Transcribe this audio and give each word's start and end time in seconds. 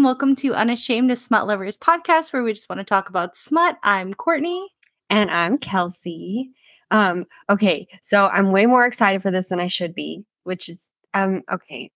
and 0.00 0.04
welcome 0.06 0.34
to 0.34 0.54
Unashamed, 0.54 1.10
a 1.10 1.16
Smut 1.16 1.46
Lovers 1.46 1.76
podcast 1.76 2.32
where 2.32 2.42
we 2.42 2.54
just 2.54 2.70
want 2.70 2.78
to 2.78 2.84
talk 2.84 3.10
about 3.10 3.36
smut. 3.36 3.76
I'm 3.82 4.14
Courtney. 4.14 4.66
And 5.10 5.30
I'm 5.30 5.58
Kelsey. 5.58 6.52
Um, 6.90 7.26
okay, 7.50 7.86
so 8.00 8.28
I'm 8.28 8.50
way 8.50 8.64
more 8.64 8.86
excited 8.86 9.20
for 9.20 9.30
this 9.30 9.50
than 9.50 9.60
I 9.60 9.66
should 9.66 9.94
be, 9.94 10.24
which 10.44 10.70
is 10.70 10.90
um 11.12 11.42
okay. 11.52 11.90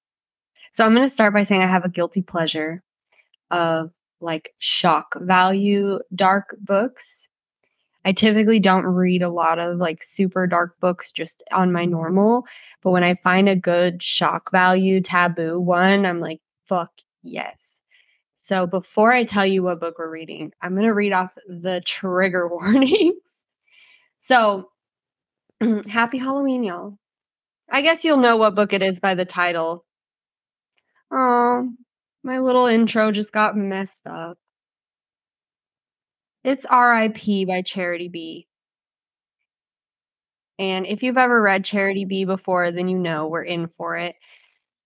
So 0.71 0.85
I'm 0.85 0.93
gonna 0.93 1.09
start 1.09 1.33
by 1.33 1.45
saying 1.45 1.63
I 1.63 1.67
have 1.67 1.87
a 1.87 1.89
guilty 1.89 2.21
pleasure 2.21 2.83
of 3.51 3.91
like 4.21 4.51
shock 4.59 5.15
value 5.21 5.99
dark 6.15 6.55
books. 6.61 7.31
I 8.05 8.13
typically 8.13 8.61
don't 8.61 8.85
read 8.85 9.23
a 9.23 9.31
lot 9.31 9.59
of 9.59 9.79
like 9.79 10.03
super 10.03 10.47
dark 10.47 10.79
books 10.79 11.11
just 11.11 11.43
on 11.53 11.73
my 11.73 11.87
normal, 11.87 12.47
but 12.83 12.91
when 12.91 13.03
I 13.03 13.15
find 13.15 13.49
a 13.49 13.57
good 13.57 14.03
shock 14.03 14.51
value 14.51 15.01
taboo 15.01 15.59
one, 15.59 16.05
I'm 16.05 16.21
like, 16.21 16.43
fuck 16.67 16.91
yes. 17.23 17.81
So 18.35 18.67
before 18.67 19.13
I 19.13 19.25
tell 19.25 19.47
you 19.47 19.63
what 19.63 19.81
book 19.81 19.97
we're 19.99 20.11
reading, 20.11 20.53
I'm 20.61 20.75
going 20.75 20.87
to 20.87 20.95
read 20.95 21.13
off 21.13 21.35
the 21.47 21.81
trigger 21.85 22.49
warnings. 22.53 23.45
so 24.19 24.71
happy 25.89 26.19
Halloween, 26.19 26.65
y'all. 26.65 26.99
I 27.71 27.83
guess 27.83 28.05
you'll 28.05 28.19
know 28.19 28.37
what 28.37 28.55
book 28.55 28.73
it 28.73 28.83
is 28.83 29.01
by 29.01 29.15
the 29.15 29.25
title. 29.25 29.85
Oh, 31.11 31.69
my 32.23 32.39
little 32.39 32.67
intro 32.67 33.13
just 33.13 33.33
got 33.33 33.57
messed 33.57 34.07
up. 34.07 34.39
It's 36.43 36.67
RIP 36.71 37.47
by 37.49 37.63
Charity 37.63 38.09
B. 38.09 38.47
And 40.59 40.87
if 40.87 41.03
you've 41.03 41.17
ever 41.19 41.41
read 41.41 41.65
Charity 41.65 42.05
B 42.05 42.25
before, 42.25 42.71
then 42.71 42.89
you 42.89 42.99
know 42.99 43.27
we're 43.27 43.43
in 43.43 43.67
for 43.67 43.97
it. 43.97 44.15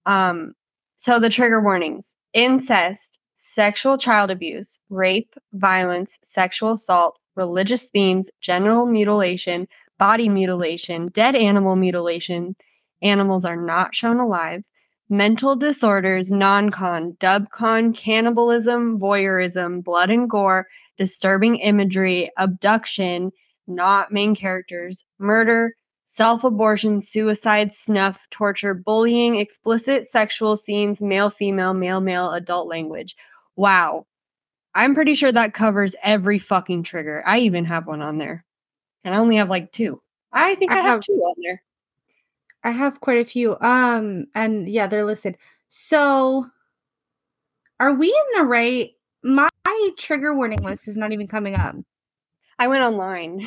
Um, 0.07 0.55
so 0.97 1.19
the 1.19 1.29
trigger 1.29 1.61
warnings 1.61 2.15
incest, 2.33 3.18
sexual 3.59 3.99
child 3.99 4.31
abuse, 4.31 4.79
rape, 4.89 5.35
violence, 5.53 6.17
sexual 6.23 6.71
assault, 6.75 7.19
religious 7.35 7.87
themes, 7.87 8.31
genital 8.41 8.87
mutilation, 8.87 9.67
body 9.99 10.29
mutilation, 10.29 11.09
dead 11.09 11.35
animal 11.35 11.75
mutilation. 11.75 12.55
Animals 13.03 13.45
are 13.45 13.57
not 13.57 13.97
shown 13.97 14.21
alive. 14.21 14.63
Mental 15.11 15.57
disorders, 15.57 16.31
non 16.31 16.71
con, 16.71 17.17
dub 17.19 17.51
con, 17.51 17.93
cannibalism, 17.93 18.97
voyeurism, 18.97 19.83
blood 19.83 20.11
and 20.11 20.31
gore, 20.31 20.69
disturbing 20.97 21.57
imagery, 21.57 22.31
abduction, 22.37 23.33
not 23.67 24.13
main 24.13 24.37
characters, 24.37 25.05
murder, 25.19 25.75
self 26.05 26.45
abortion, 26.45 27.01
suicide, 27.01 27.73
snuff, 27.73 28.29
torture, 28.31 28.73
bullying, 28.75 29.35
explicit 29.35 30.07
sexual 30.07 30.57
scenes, 30.57 31.03
male, 31.03 31.29
female, 31.29 31.75
male, 31.75 32.01
male, 32.01 32.31
adult 32.31 32.69
language. 32.69 33.17
Wow. 33.59 34.07
I'm 34.73 34.95
pretty 34.95 35.15
sure 35.15 35.33
that 35.33 35.53
covers 35.53 35.97
every 36.05 36.39
fucking 36.39 36.85
trigger. 36.85 37.25
I 37.27 37.41
even 37.41 37.65
have 37.65 37.89
one 37.89 38.01
on 38.01 38.19
there. 38.19 38.45
And 39.05 39.13
I 39.13 39.19
only 39.19 39.37
have 39.37 39.51
like 39.51 39.73
two. 39.73 40.01
I 40.33 40.55
think 40.55 40.71
I, 40.71 40.75
I 40.75 40.77
have, 40.77 40.85
have 40.85 41.01
two 41.01 41.15
on 41.15 41.35
there. 41.43 41.63
I 42.63 42.71
have 42.71 43.01
quite 43.01 43.19
a 43.19 43.25
few. 43.25 43.57
Um, 43.61 44.27
and 44.37 44.69
yeah, 44.69 44.87
they're 44.87 45.05
listed. 45.05 45.37
So 45.67 46.47
are 47.81 47.95
we 47.95 48.09
in 48.09 48.41
the 48.41 48.45
right? 48.45 48.93
My 49.25 49.49
trigger 49.99 50.35
warning 50.37 50.63
list 50.63 50.87
is 50.87 50.97
not 50.97 51.13
even 51.13 51.27
coming 51.27 51.57
up. 51.57 51.75
I 52.61 52.69
went 52.69 52.85
online. 52.85 53.45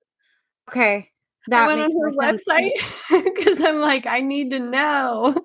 okay. 0.70 1.10
That 1.48 1.64
I 1.64 1.66
went 1.66 1.80
on 1.80 1.90
her 2.00 2.10
website 2.12 2.72
because 3.24 3.60
I'm 3.60 3.80
like, 3.80 4.06
I 4.06 4.20
need 4.20 4.52
to 4.52 4.58
know. 4.58 5.36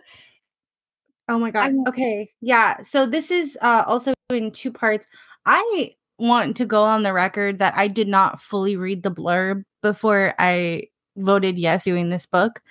Oh 1.29 1.38
my 1.38 1.51
god. 1.51 1.73
Okay. 1.88 2.29
Yeah. 2.41 2.81
So 2.81 3.06
this 3.06 3.29
is 3.29 3.57
uh 3.62 3.84
also 3.85 4.13
in 4.31 4.51
two 4.51 4.72
parts. 4.72 5.06
I 5.45 5.94
want 6.17 6.57
to 6.57 6.66
go 6.66 6.84
on 6.84 7.03
the 7.03 7.13
record 7.13 7.59
that 7.59 7.73
I 7.78 7.88
did 7.88 8.07
not 8.07 8.41
fully 8.41 8.75
read 8.75 9.03
the 9.03 9.12
blurb 9.12 9.63
before 9.81 10.34
I 10.40 10.88
voted 11.16 11.57
yes 11.57 11.85
doing 11.85 12.09
this 12.09 12.25
book. 12.25 12.62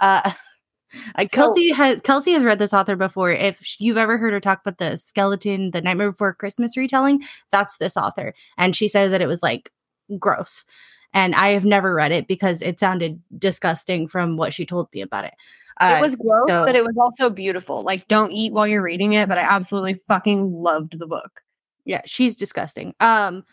Uh 0.00 0.32
so, 1.18 1.26
Kelsey 1.28 1.70
has 1.70 2.00
Kelsey 2.00 2.32
has 2.32 2.42
read 2.42 2.58
this 2.58 2.74
author 2.74 2.96
before. 2.96 3.30
If 3.30 3.80
you've 3.80 3.96
ever 3.96 4.18
heard 4.18 4.32
her 4.32 4.40
talk 4.40 4.60
about 4.60 4.78
the 4.78 4.96
skeleton, 4.96 5.70
the 5.70 5.80
Nightmare 5.80 6.10
Before 6.10 6.34
Christmas 6.34 6.76
retelling, 6.76 7.22
that's 7.52 7.78
this 7.78 7.96
author, 7.96 8.34
and 8.58 8.74
she 8.74 8.88
said 8.88 9.12
that 9.12 9.22
it 9.22 9.28
was 9.28 9.42
like 9.42 9.70
gross. 10.18 10.64
And 11.12 11.34
I 11.34 11.50
have 11.50 11.64
never 11.64 11.94
read 11.94 12.12
it 12.12 12.28
because 12.28 12.62
it 12.62 12.78
sounded 12.78 13.20
disgusting 13.36 14.06
from 14.08 14.36
what 14.36 14.54
she 14.54 14.64
told 14.66 14.88
me 14.92 15.00
about 15.00 15.24
it. 15.24 15.34
Uh, 15.80 15.96
it 15.98 16.02
was 16.02 16.14
gross, 16.14 16.46
so, 16.46 16.64
but 16.66 16.76
it 16.76 16.84
was 16.84 16.96
also 16.98 17.30
beautiful. 17.30 17.82
Like, 17.82 18.06
don't 18.06 18.32
eat 18.32 18.52
while 18.52 18.66
you're 18.66 18.82
reading 18.82 19.14
it, 19.14 19.28
but 19.28 19.38
I 19.38 19.42
absolutely 19.42 19.94
fucking 19.94 20.52
loved 20.52 20.98
the 20.98 21.06
book. 21.06 21.42
Yeah, 21.86 22.02
she's 22.04 22.36
disgusting. 22.36 22.94
Um, 23.00 23.44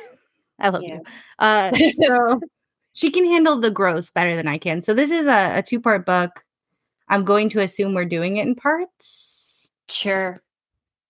I 0.58 0.70
love 0.70 0.82
yeah. 0.82 0.94
you. 0.94 1.02
Uh, 1.38 1.72
so 2.02 2.40
she 2.94 3.10
can 3.10 3.26
handle 3.26 3.60
the 3.60 3.70
gross 3.70 4.10
better 4.10 4.34
than 4.34 4.48
I 4.48 4.56
can. 4.56 4.82
So 4.82 4.94
this 4.94 5.10
is 5.10 5.26
a, 5.26 5.58
a 5.58 5.62
two 5.62 5.80
part 5.80 6.06
book. 6.06 6.44
I'm 7.08 7.24
going 7.24 7.50
to 7.50 7.60
assume 7.60 7.94
we're 7.94 8.06
doing 8.06 8.38
it 8.38 8.46
in 8.46 8.54
parts. 8.54 9.68
Sure. 9.88 10.42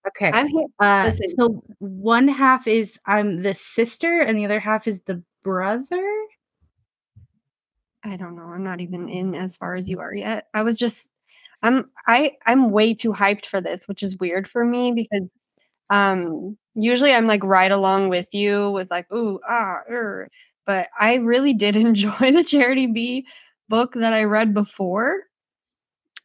Okay. 0.08 0.30
I'm 0.32 0.48
here. 0.48 0.66
Uh, 0.78 1.10
so 1.36 1.62
one 1.78 2.28
half 2.28 2.66
is 2.66 2.98
I'm 3.06 3.42
the 3.42 3.54
sister, 3.54 4.20
and 4.20 4.38
the 4.38 4.44
other 4.44 4.60
half 4.60 4.86
is 4.86 5.00
the 5.02 5.22
brother. 5.42 6.26
I 8.06 8.16
don't 8.16 8.36
know. 8.36 8.44
I'm 8.44 8.62
not 8.64 8.80
even 8.80 9.08
in 9.08 9.34
as 9.34 9.56
far 9.56 9.74
as 9.74 9.88
you 9.88 10.00
are 10.00 10.14
yet. 10.14 10.46
I 10.54 10.62
was 10.62 10.78
just 10.78 11.10
I'm 11.62 11.90
I 12.06 12.32
I'm 12.46 12.70
way 12.70 12.94
too 12.94 13.12
hyped 13.12 13.46
for 13.46 13.60
this, 13.60 13.88
which 13.88 14.02
is 14.02 14.18
weird 14.18 14.48
for 14.48 14.64
me 14.64 14.92
because 14.92 15.22
um 15.90 16.58
usually 16.74 17.14
I'm 17.14 17.26
like 17.28 17.44
right 17.44 17.72
along 17.72 18.10
with 18.10 18.34
you 18.34 18.70
with 18.72 18.90
like 18.90 19.10
ooh 19.12 19.40
ah 19.48 19.78
er. 19.90 20.30
but 20.66 20.88
I 20.98 21.16
really 21.16 21.54
did 21.54 21.76
enjoy 21.78 22.32
the 22.32 22.44
Charity 22.44 22.86
B 22.88 23.26
book 23.68 23.94
that 23.94 24.14
I 24.14 24.24
read 24.24 24.54
before. 24.54 25.24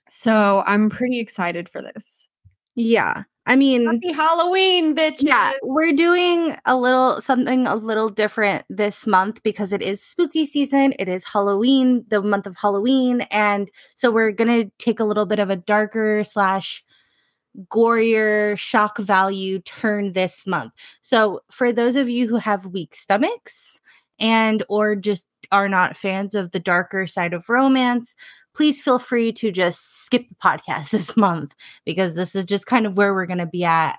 So 0.09 0.63
I'm 0.66 0.90
pretty 0.90 1.19
excited 1.19 1.69
for 1.69 1.81
this. 1.81 2.28
Yeah. 2.75 3.24
I 3.46 3.56
mean, 3.56 3.85
Happy 3.85 4.12
Halloween, 4.12 4.96
bitch. 4.96 5.24
Yeah, 5.24 5.52
we're 5.63 5.94
doing 5.94 6.56
a 6.66 6.78
little 6.78 7.22
something 7.22 7.66
a 7.66 7.75
little 7.75 8.09
different 8.09 8.66
this 8.69 9.07
month 9.07 9.41
because 9.41 9.74
it 9.74 9.81
is 9.81 10.02
spooky 10.02 10.46
season. 10.46 10.94
It 11.00 11.09
is 11.09 11.25
Halloween, 11.25 12.06
the 12.07 12.22
month 12.22 12.46
of 12.46 12.56
Halloween, 12.56 13.22
and 13.31 13.69
so 13.96 14.12
we're 14.12 14.31
gonna 14.31 14.66
take 14.78 15.00
a 15.00 15.06
little 15.06 15.25
bit 15.25 15.40
of 15.40 15.50
a 15.50 15.56
darker 15.56 16.24
slash 16.24 16.84
gorier 17.68 18.57
shock 18.57 18.97
value 18.97 19.59
turn 19.59 20.13
this 20.13 20.46
month. 20.47 20.74
So 21.01 21.41
for 21.51 21.72
those 21.72 21.96
of 21.96 22.09
you 22.09 22.28
who 22.28 22.38
have 22.38 22.66
weak 22.68 22.96
stomachs 22.96 23.80
and 24.19 24.63
or 24.69 24.96
just 24.96 25.28
are 25.51 25.68
not 25.68 25.97
fans 25.97 26.34
of 26.35 26.51
the 26.51 26.59
darker 26.59 27.07
side 27.07 27.34
of 27.34 27.50
romance, 27.50 28.16
please 28.53 28.81
feel 28.81 29.00
free 29.00 29.31
to 29.34 29.51
just 29.51 30.06
skip 30.06 30.28
the 30.29 30.35
podcast 30.35 30.89
this 30.91 31.16
month 31.16 31.56
because 31.85 32.16
this 32.16 32.35
is 32.35 32.45
just 32.45 32.66
kind 32.66 32.85
of 32.85 32.97
where 32.97 33.13
we're 33.13 33.25
going 33.25 33.38
to 33.39 33.45
be 33.45 33.63
at. 33.63 33.97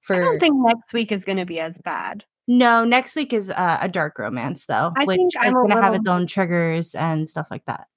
For 0.00 0.16
I 0.16 0.18
don't 0.18 0.38
think 0.38 0.54
next 0.58 0.92
week 0.92 1.10
is 1.10 1.24
going 1.24 1.38
to 1.38 1.46
be 1.46 1.60
as 1.60 1.78
bad. 1.78 2.24
No, 2.46 2.84
next 2.84 3.16
week 3.16 3.32
is 3.32 3.50
uh, 3.50 3.78
a 3.80 3.88
dark 3.88 4.18
romance 4.18 4.66
though, 4.66 4.92
I 4.96 5.04
which 5.04 5.18
is 5.18 5.52
going 5.52 5.70
to 5.70 5.80
have 5.80 5.94
its 5.94 6.06
own 6.06 6.26
triggers 6.26 6.94
and 6.94 7.26
stuff 7.28 7.48
like 7.50 7.64
that. 7.64 7.88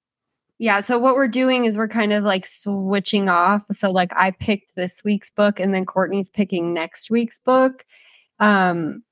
Yeah, 0.58 0.80
so 0.80 0.98
what 0.98 1.14
we're 1.14 1.28
doing 1.28 1.66
is 1.66 1.76
we're 1.76 1.86
kind 1.86 2.12
of 2.12 2.24
like 2.24 2.44
switching 2.44 3.28
off. 3.28 3.64
So 3.70 3.90
like 3.92 4.12
I 4.16 4.32
picked 4.32 4.74
this 4.74 5.04
week's 5.04 5.30
book 5.30 5.60
and 5.60 5.72
then 5.72 5.84
Courtney's 5.84 6.28
picking 6.28 6.74
next 6.74 7.10
week's 7.10 7.38
book. 7.38 7.84
Um 8.40 9.04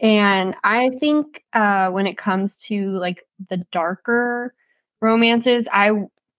and 0.00 0.54
I 0.64 0.90
think 0.90 1.44
uh 1.52 1.90
when 1.90 2.06
it 2.06 2.16
comes 2.16 2.56
to 2.66 2.88
like 2.92 3.22
the 3.48 3.58
darker 3.70 4.54
romances, 5.00 5.68
I, 5.72 5.92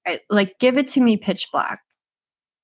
I 0.06 0.20
like 0.30 0.60
give 0.60 0.78
it 0.78 0.88
to 0.90 1.02
me 1.02 1.18
pitch 1.18 1.48
black 1.52 1.82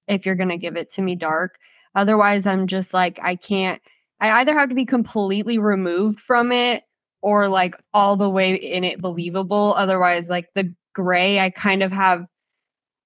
if 0.08 0.26
you're 0.26 0.36
going 0.36 0.50
to 0.50 0.58
give 0.58 0.76
it 0.76 0.90
to 0.94 1.02
me 1.02 1.16
dark. 1.16 1.58
Otherwise, 1.96 2.48
I'm 2.48 2.68
just 2.68 2.94
like, 2.94 3.20
I 3.22 3.36
can't, 3.36 3.82
I 4.20 4.32
either 4.42 4.54
have 4.54 4.70
to 4.70 4.76
be 4.76 4.86
completely 4.86 5.58
removed 5.58 6.20
from 6.20 6.52
it 6.52 6.84
or 7.22 7.48
like 7.48 7.76
all 7.94 8.16
the 8.16 8.30
way 8.30 8.56
in 8.56 8.84
it 8.84 9.02
believable. 9.02 9.74
Otherwise, 9.78 10.30
like 10.30 10.50
the 10.56 10.74
gray, 10.94 11.40
I 11.40 11.50
kind 11.50 11.84
of 11.84 11.92
have 11.92 12.26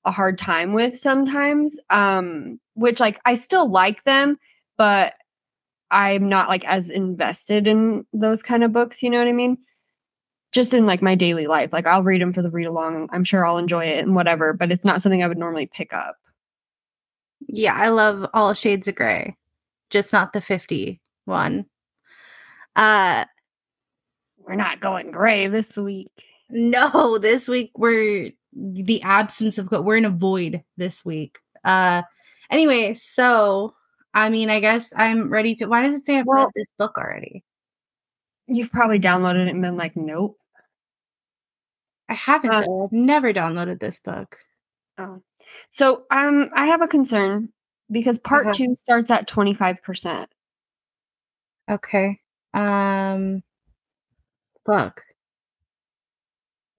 a 0.05 0.11
hard 0.11 0.37
time 0.37 0.73
with 0.73 0.97
sometimes. 0.97 1.77
Um, 1.89 2.59
which 2.77 2.99
like 2.99 3.19
I 3.25 3.35
still 3.35 3.69
like 3.69 4.03
them, 4.03 4.37
but 4.77 5.13
I'm 5.89 6.29
not 6.29 6.47
like 6.47 6.65
as 6.67 6.89
invested 6.89 7.67
in 7.67 8.05
those 8.13 8.43
kind 8.43 8.63
of 8.63 8.71
books, 8.71 9.01
you 9.01 9.09
know 9.09 9.19
what 9.19 9.27
I 9.27 9.33
mean? 9.33 9.57
Just 10.51 10.73
in 10.73 10.85
like 10.85 11.01
my 11.01 11.15
daily 11.15 11.47
life. 11.47 11.73
Like 11.73 11.87
I'll 11.87 12.03
read 12.03 12.21
them 12.21 12.33
for 12.33 12.41
the 12.41 12.49
read 12.49 12.65
along. 12.67 13.09
I'm 13.11 13.23
sure 13.23 13.45
I'll 13.45 13.57
enjoy 13.57 13.85
it 13.85 14.03
and 14.03 14.15
whatever, 14.15 14.53
but 14.53 14.71
it's 14.71 14.85
not 14.85 15.01
something 15.01 15.23
I 15.23 15.27
would 15.27 15.37
normally 15.37 15.67
pick 15.67 15.93
up. 15.93 16.15
Yeah, 17.47 17.75
I 17.75 17.89
love 17.89 18.29
all 18.33 18.53
shades 18.53 18.87
of 18.87 18.95
gray, 18.95 19.35
just 19.89 20.11
not 20.13 20.33
the 20.33 20.41
50 20.41 20.99
one. 21.25 21.65
Uh 22.75 23.25
we're 24.39 24.55
not 24.55 24.79
going 24.79 25.11
gray 25.11 25.47
this 25.47 25.75
week. 25.77 26.07
No, 26.49 27.17
this 27.17 27.47
week 27.49 27.71
we're 27.77 28.31
the 28.53 29.01
absence 29.03 29.57
of 29.57 29.69
we're 29.71 29.97
in 29.97 30.05
a 30.05 30.09
void 30.09 30.63
this 30.77 31.03
week. 31.03 31.39
Uh 31.63 32.03
anyway, 32.49 32.93
so 32.93 33.73
I 34.13 34.29
mean, 34.29 34.49
I 34.49 34.59
guess 34.61 34.89
I'm 34.95 35.29
ready 35.29 35.53
to. 35.55 35.65
Why 35.67 35.83
does 35.83 35.93
it 35.93 36.05
say 36.05 36.17
I've 36.17 36.25
Well- 36.25 36.45
read 36.45 36.51
this 36.55 36.69
book 36.79 36.97
already? 36.97 37.43
You've 38.47 38.71
probably 38.71 38.99
downloaded 38.99 39.47
it 39.47 39.49
and 39.49 39.61
been 39.61 39.77
like, 39.77 39.95
nope. 39.95 40.37
I 42.09 42.13
haven't. 42.13 42.51
Uh. 42.51 42.83
I've 42.85 42.91
never 42.91 43.33
downloaded 43.33 43.79
this 43.79 43.99
book. 43.99 44.37
Oh. 44.97 45.21
So 45.69 46.05
um 46.09 46.49
I 46.53 46.67
have 46.67 46.81
a 46.81 46.87
concern 46.87 47.49
because 47.91 48.17
part 48.19 48.47
Okay. 48.47 48.65
two 48.65 48.75
starts 48.75 49.11
at 49.11 49.27
25%. 49.27 50.27
Okay. 51.69 52.19
Um. 52.53 53.43
Book. 54.65 55.01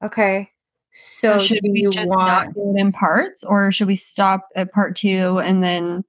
Okay. 0.02 0.50
So, 0.92 1.38
So, 1.38 1.44
should 1.44 1.60
we 1.62 1.82
just 1.90 2.08
want 2.08 2.26
not 2.26 2.54
do 2.54 2.74
it 2.74 2.80
in 2.80 2.92
parts 2.92 3.44
or 3.44 3.70
should 3.70 3.86
we 3.88 3.94
stop 3.96 4.48
at 4.56 4.72
part 4.72 4.96
two 4.96 5.38
and 5.38 5.62
then 5.62 6.04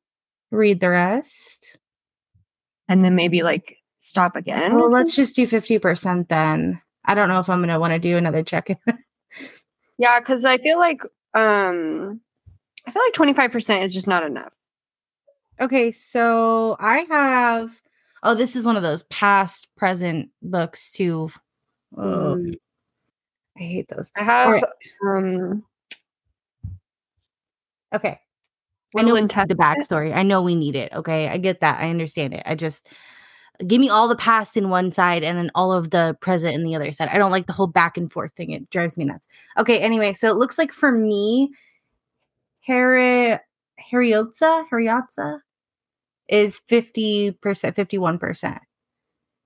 read 0.52 0.80
the 0.80 0.90
rest? 0.90 1.76
and 2.88 3.06
then 3.06 3.14
maybe 3.16 3.44
like 3.44 3.78
stop 4.00 4.36
again? 4.36 4.76
Well, 4.76 4.90
let's 4.90 5.16
just 5.16 5.36
do 5.36 5.46
fifty 5.46 5.78
percent 5.80 6.28
then. 6.30 6.82
I 7.06 7.14
don't 7.16 7.30
know 7.30 7.40
if 7.40 7.50
I'm 7.50 7.62
gonna 7.62 7.80
want 7.80 7.94
to 7.94 8.00
do 8.00 8.18
another 8.18 8.44
check 8.44 8.70
in. 8.70 8.78
Yeah, 10.00 10.20
because 10.20 10.46
I 10.46 10.58
feel 10.58 10.80
like 10.80 11.02
um 11.34 12.22
I 12.88 12.92
feel 12.92 13.04
like 13.04 13.14
25% 13.36 13.84
is 13.84 13.94
just 13.94 14.08
not 14.08 14.24
enough. 14.24 14.56
Okay, 15.62 15.92
so 15.92 16.78
I 16.80 17.00
have. 17.10 17.80
Oh, 18.24 18.34
this 18.34 18.56
is 18.56 18.66
one 18.66 18.78
of 18.78 18.84
those 18.84 19.04
past 19.04 19.68
present 19.76 20.30
books 20.42 20.92
too. 20.92 21.30
Oh, 21.98 22.36
Mm. 22.38 22.56
I 23.58 23.60
hate 23.62 23.90
those. 23.90 24.10
I 24.16 24.24
have 24.24 24.48
Alright. 24.48 24.64
um 25.06 25.64
Okay, 27.94 28.20
I 28.96 29.02
know 29.02 29.16
the 29.16 29.56
backstory. 29.56 30.16
I 30.16 30.24
know 30.24 30.42
we 30.42 30.56
need 30.56 30.76
it. 30.78 30.94
Okay, 30.94 31.28
I 31.28 31.38
get 31.38 31.60
that. 31.60 31.82
I 31.82 31.90
understand 31.90 32.34
it. 32.34 32.44
I 32.46 32.56
just 32.56 32.88
give 33.68 33.82
me 33.82 33.90
all 33.90 34.08
the 34.08 34.16
past 34.16 34.56
in 34.58 34.70
one 34.70 34.92
side 34.92 35.24
and 35.24 35.38
then 35.38 35.52
all 35.56 35.72
of 35.72 35.90
the 35.92 36.18
present 36.22 36.56
in 36.56 36.64
the 36.64 36.76
other 36.76 36.92
side. 36.92 37.10
I 37.10 37.18
don't 37.18 37.32
like 37.32 37.48
the 37.48 37.54
whole 37.54 37.68
back 37.68 37.98
and 37.98 38.12
forth 38.12 38.34
thing. 38.34 38.52
It 38.52 38.70
drives 38.70 38.98
me 38.98 39.06
nuts. 39.06 39.28
Okay, 39.58 39.80
anyway, 39.80 40.14
so 40.14 40.28
it 40.28 40.38
looks 40.38 40.58
like 40.58 40.72
for 40.72 40.92
me, 40.92 41.52
Harry 42.62 43.38
Harriotza 43.92 44.66
Harriotza 44.72 45.40
is 46.28 46.60
fifty 46.68 47.32
percent, 47.32 47.76
fifty 47.76 47.98
one 47.98 48.18
percent. 48.18 48.60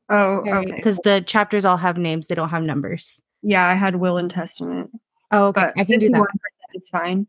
Oh, 0.09 0.43
okay. 0.47 0.75
Because 0.75 0.97
the 1.03 1.23
chapters 1.25 1.65
all 1.65 1.77
have 1.77 1.97
names, 1.97 2.27
they 2.27 2.35
don't 2.35 2.49
have 2.49 2.63
numbers. 2.63 3.21
Yeah, 3.41 3.67
I 3.67 3.73
had 3.73 3.95
Will 3.95 4.17
and 4.17 4.29
Testament. 4.29 4.91
Oh, 5.31 5.47
okay. 5.47 5.71
But 5.75 5.81
I 5.81 5.85
can 5.85 5.99
do 5.99 6.09
that. 6.09 6.27
51% 6.75 6.89
fine. 6.91 7.27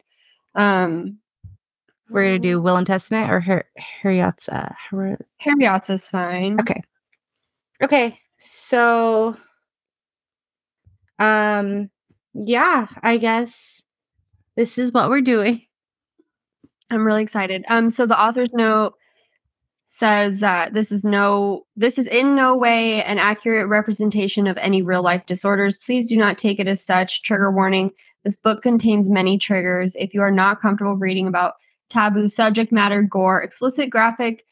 Um 0.54 1.18
We're 2.10 2.24
gonna 2.24 2.38
do 2.38 2.60
Will 2.60 2.76
and 2.76 2.86
Testament 2.86 3.30
or 3.30 3.40
Har- 3.40 3.66
Harriotza. 4.02 4.74
Har- 4.90 5.18
Harriot's 5.38 6.10
fine. 6.10 6.60
Okay. 6.60 6.82
Okay. 7.82 8.18
So 8.38 9.36
um 11.18 11.90
yeah, 12.34 12.86
I 13.02 13.16
guess 13.16 13.82
this 14.56 14.78
is 14.78 14.92
what 14.92 15.08
we're 15.08 15.20
doing. 15.20 15.62
I'm 16.90 17.06
really 17.06 17.22
excited. 17.22 17.64
Um, 17.68 17.90
so 17.90 18.06
the 18.06 18.20
author's 18.20 18.52
note 18.52 18.94
says 19.86 20.40
that 20.40 20.74
this 20.74 20.90
is 20.90 21.04
no 21.04 21.66
this 21.76 21.98
is 21.98 22.06
in 22.08 22.34
no 22.34 22.56
way 22.56 23.02
an 23.04 23.18
accurate 23.18 23.68
representation 23.68 24.46
of 24.46 24.58
any 24.58 24.82
real 24.82 25.02
life 25.02 25.24
disorders. 25.26 25.78
Please 25.78 26.08
do 26.08 26.16
not 26.16 26.38
take 26.38 26.58
it 26.58 26.66
as 26.66 26.84
such. 26.84 27.22
Trigger 27.22 27.50
warning. 27.50 27.92
This 28.24 28.36
book 28.36 28.62
contains 28.62 29.08
many 29.08 29.38
triggers. 29.38 29.94
If 29.96 30.14
you 30.14 30.22
are 30.22 30.30
not 30.30 30.60
comfortable 30.60 30.96
reading 30.96 31.26
about 31.28 31.54
taboo 31.90 32.28
subject 32.28 32.72
matter, 32.72 33.02
gore, 33.02 33.42
explicit 33.42 33.90
graphic 33.90 34.44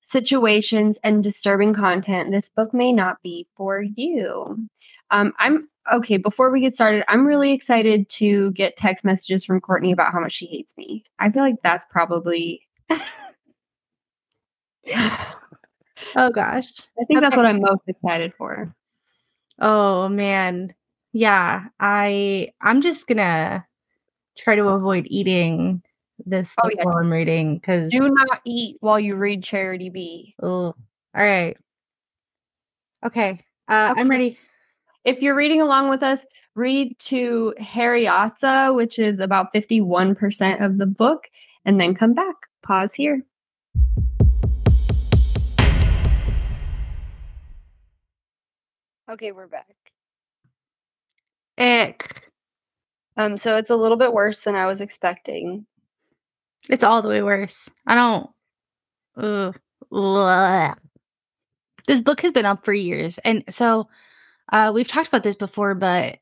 situations, 0.00 0.98
and 1.04 1.22
disturbing 1.22 1.74
content, 1.74 2.30
this 2.30 2.48
book 2.48 2.72
may 2.74 2.92
not 2.92 3.22
be 3.22 3.46
for 3.56 3.82
you. 3.82 4.68
Um, 5.10 5.32
I'm 5.38 5.68
okay. 5.92 6.16
Before 6.16 6.50
we 6.50 6.60
get 6.60 6.74
started, 6.74 7.04
I'm 7.08 7.26
really 7.26 7.52
excited 7.52 8.08
to 8.10 8.52
get 8.52 8.76
text 8.76 9.04
messages 9.04 9.44
from 9.44 9.60
Courtney 9.60 9.92
about 9.92 10.12
how 10.12 10.20
much 10.20 10.32
she 10.32 10.46
hates 10.46 10.76
me. 10.76 11.04
I 11.18 11.30
feel 11.30 11.42
like 11.42 11.56
that's 11.62 11.86
probably. 11.90 12.66
Oh 16.16 16.30
gosh. 16.30 16.70
I 17.00 17.04
think 17.04 17.20
that's 17.20 17.36
what 17.36 17.46
I'm 17.46 17.60
most 17.60 17.82
excited 17.86 18.32
for. 18.36 18.74
Oh 19.58 20.08
man. 20.08 20.74
Yeah, 21.12 21.66
I 21.78 22.50
I'm 22.60 22.80
just 22.80 23.06
gonna 23.06 23.66
try 24.36 24.54
to 24.54 24.68
avoid 24.68 25.06
eating 25.08 25.82
this 26.26 26.54
Oh, 26.62 26.70
yeah. 26.74 26.84
while 26.84 26.96
I'm 26.98 27.10
reading 27.12 27.54
because 27.56 27.90
Do 27.90 28.08
not 28.10 28.40
eat 28.44 28.76
while 28.80 28.98
you 29.00 29.16
read 29.16 29.42
Charity 29.42 29.90
B. 29.90 30.34
all 30.42 30.74
right. 31.14 31.56
Okay. 33.04 33.40
Uh 33.68 33.94
I'm 33.96 34.08
ready. 34.08 34.38
If 35.04 35.22
you're 35.22 35.34
reading 35.34 35.62
along 35.62 35.88
with 35.88 36.02
us, 36.02 36.26
read 36.54 36.98
to 37.00 37.54
Harriotza, 37.58 38.74
which 38.74 38.98
is 38.98 39.18
about 39.18 39.52
51% 39.54 40.62
of 40.62 40.76
the 40.76 40.86
book, 40.86 41.28
and 41.64 41.80
then 41.80 41.94
come 41.94 42.12
back. 42.12 42.36
Pause 42.62 42.94
here. 42.94 43.22
Okay, 49.10 49.32
we're 49.32 49.48
back. 49.48 49.66
Ick. 51.58 52.30
Um, 53.16 53.36
so 53.36 53.56
it's 53.56 53.70
a 53.70 53.76
little 53.76 53.96
bit 53.96 54.12
worse 54.12 54.42
than 54.42 54.54
I 54.54 54.66
was 54.66 54.80
expecting. 54.80 55.66
It's 56.70 56.84
all 56.84 57.02
the 57.02 57.08
way 57.08 57.22
worse. 57.22 57.68
I 57.86 57.94
don't. 57.94 58.30
Ugh. 59.92 60.78
This 61.86 62.00
book 62.00 62.20
has 62.20 62.32
been 62.32 62.46
up 62.46 62.64
for 62.64 62.72
years, 62.72 63.18
and 63.18 63.42
so 63.50 63.88
uh, 64.52 64.70
we've 64.72 64.86
talked 64.86 65.08
about 65.08 65.24
this 65.24 65.36
before. 65.36 65.74
But 65.74 66.18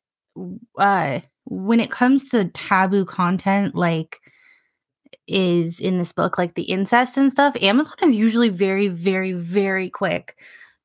uh, 0.78 1.20
when 1.44 1.80
it 1.80 1.90
comes 1.90 2.30
to 2.30 2.46
taboo 2.46 3.04
content, 3.04 3.74
like 3.74 4.20
is 5.26 5.80
in 5.80 5.98
this 5.98 6.12
book, 6.12 6.38
like 6.38 6.54
the 6.54 6.62
incest 6.62 7.18
and 7.18 7.30
stuff, 7.30 7.54
Amazon 7.60 7.96
is 8.02 8.14
usually 8.14 8.48
very, 8.48 8.88
very, 8.88 9.34
very 9.34 9.90
quick 9.90 10.36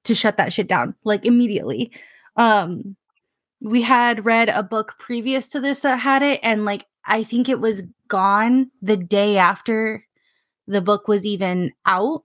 to 0.04 0.14
shut 0.14 0.36
that 0.36 0.52
shit 0.52 0.68
down, 0.68 0.94
like 1.06 1.26
immediately. 1.26 1.94
Um, 2.36 2.98
we 3.62 3.82
had 3.82 4.26
read 4.26 4.50
a 4.50 4.62
book 4.62 4.96
previous 5.00 5.48
to 5.50 5.62
this 5.62 5.80
that 5.82 5.98
had 5.98 6.22
it, 6.22 6.42
and 6.44 6.66
like 6.66 6.86
I 7.06 7.24
think 7.24 7.48
it 7.48 7.62
was 7.62 7.84
gone 8.14 8.70
the 8.80 8.96
day 8.96 9.38
after 9.38 10.06
the 10.68 10.82
book 10.82 11.08
was 11.08 11.26
even 11.26 11.72
out. 11.84 12.22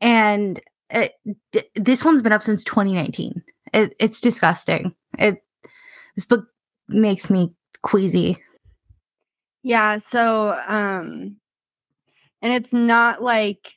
And 0.00 0.58
it, 0.88 1.12
th- 1.52 1.70
this 1.74 2.02
one's 2.02 2.22
been 2.22 2.32
up 2.32 2.42
since 2.42 2.64
2019. 2.64 3.42
It, 3.74 3.94
it's 3.98 4.22
disgusting. 4.22 4.94
It 5.18 5.42
this 6.14 6.24
book 6.24 6.46
makes 6.88 7.28
me 7.28 7.52
queasy. 7.82 8.38
Yeah, 9.62 9.98
so 9.98 10.58
um 10.66 11.36
and 12.40 12.52
it's 12.54 12.72
not 12.72 13.22
like 13.22 13.74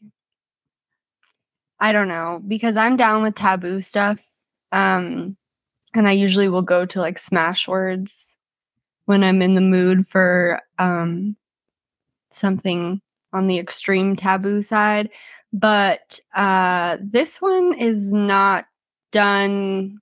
I 1.77 1.91
don't 1.91 2.08
know, 2.08 2.41
because 2.48 2.77
I'm 2.77 2.96
down 2.96 3.22
with 3.22 3.36
taboo 3.36 3.82
stuff. 3.82 4.25
Um 4.72 5.36
and 5.94 6.08
I 6.08 6.13
usually 6.13 6.48
will 6.48 6.62
go 6.62 6.86
to 6.86 7.01
like 7.01 7.18
Smashwords 7.20 8.38
when 9.09 9.23
I'm 9.23 9.41
in 9.41 9.55
the 9.55 9.61
mood 9.61 10.05
for 10.05 10.61
um 10.77 11.35
something 12.29 13.01
on 13.33 13.47
the 13.47 13.57
extreme 13.57 14.15
taboo 14.15 14.61
side, 14.61 15.09
but 15.51 16.19
uh 16.35 16.97
this 17.01 17.41
one 17.41 17.73
is 17.73 18.13
not 18.13 18.65
done 19.11 19.99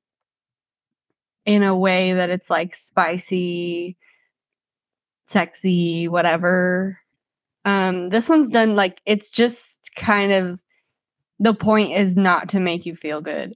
in 1.45 1.63
a 1.63 1.73
way 1.73 2.11
that 2.11 2.29
it's 2.29 2.49
like 2.49 2.75
spicy 2.75 3.95
sexy, 5.27 6.09
whatever. 6.09 6.99
Um, 7.63 8.09
this 8.09 8.27
one's 8.27 8.49
done 8.49 8.75
like 8.75 9.01
it's 9.05 9.31
just 9.31 9.89
kind 9.95 10.33
of 10.33 10.61
the 11.39 11.53
point 11.53 11.93
is 11.93 12.17
not 12.17 12.49
to 12.49 12.59
make 12.59 12.85
you 12.85 12.93
feel 12.93 13.21
good. 13.21 13.53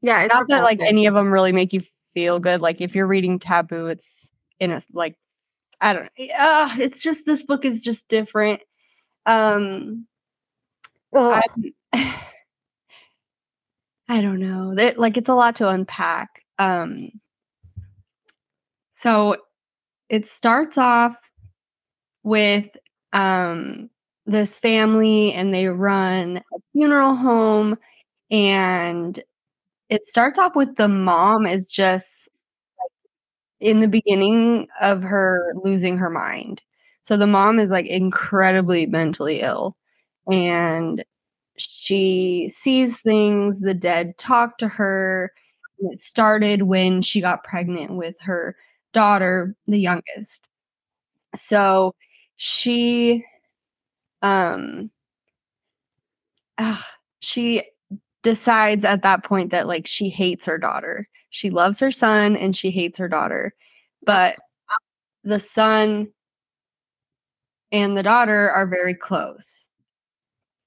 Yeah, 0.00 0.26
not 0.28 0.46
that 0.48 0.62
like 0.62 0.80
any 0.80 1.06
of 1.06 1.14
them 1.14 1.32
really 1.32 1.52
make 1.52 1.72
you 1.72 1.80
feel 2.12 2.40
good. 2.40 2.60
Like 2.60 2.80
if 2.80 2.94
you're 2.94 3.06
reading 3.06 3.38
Taboo, 3.38 3.86
it's 3.86 4.32
in 4.58 4.70
a 4.70 4.82
like 4.92 5.16
I 5.80 5.92
don't 5.92 6.04
know. 6.18 6.26
Uh, 6.38 6.70
it's 6.78 7.02
just 7.02 7.24
this 7.24 7.42
book 7.42 7.64
is 7.64 7.82
just 7.82 8.06
different. 8.08 8.60
Um, 9.26 10.06
I, 11.14 11.42
I 14.08 14.20
don't 14.20 14.40
know. 14.40 14.74
That 14.74 14.98
like 14.98 15.16
it's 15.16 15.28
a 15.28 15.34
lot 15.34 15.56
to 15.56 15.68
unpack. 15.68 16.44
Um, 16.58 17.10
so 18.90 19.36
it 20.08 20.26
starts 20.26 20.76
off 20.76 21.16
with 22.22 22.76
um 23.12 23.88
this 24.26 24.58
family 24.58 25.32
and 25.32 25.54
they 25.54 25.66
run 25.66 26.36
a 26.36 26.58
funeral 26.72 27.14
home 27.14 27.76
and 28.30 29.22
it 29.90 30.04
starts 30.06 30.38
off 30.38 30.56
with 30.56 30.76
the 30.76 30.88
mom 30.88 31.46
is 31.46 31.70
just 31.70 32.28
like 32.78 32.90
in 33.70 33.80
the 33.80 33.88
beginning 33.88 34.68
of 34.80 35.02
her 35.02 35.52
losing 35.56 35.98
her 35.98 36.10
mind. 36.10 36.62
So 37.02 37.16
the 37.16 37.26
mom 37.26 37.58
is 37.58 37.70
like 37.70 37.86
incredibly 37.86 38.86
mentally 38.86 39.40
ill 39.40 39.76
and 40.30 41.04
she 41.58 42.50
sees 42.50 43.00
things, 43.00 43.60
the 43.60 43.74
dead 43.74 44.18
talk 44.18 44.58
to 44.58 44.68
her. 44.68 45.32
It 45.80 45.98
started 46.00 46.62
when 46.62 47.02
she 47.02 47.20
got 47.20 47.44
pregnant 47.44 47.92
with 47.92 48.20
her 48.22 48.56
daughter, 48.92 49.54
the 49.66 49.78
youngest. 49.80 50.50
So 51.36 51.94
she 52.36 53.24
um 54.22 54.90
uh, 56.58 56.80
she 57.20 57.62
decides 58.22 58.84
at 58.84 59.02
that 59.02 59.24
point 59.24 59.50
that 59.50 59.66
like 59.66 59.86
she 59.86 60.08
hates 60.08 60.46
her 60.46 60.58
daughter. 60.58 61.08
She 61.30 61.50
loves 61.50 61.80
her 61.80 61.90
son 61.90 62.36
and 62.36 62.56
she 62.56 62.70
hates 62.70 62.98
her 62.98 63.08
daughter. 63.08 63.54
But 64.04 64.36
the 65.24 65.40
son 65.40 66.08
and 67.72 67.96
the 67.96 68.02
daughter 68.02 68.50
are 68.50 68.66
very 68.66 68.94
close. 68.94 69.68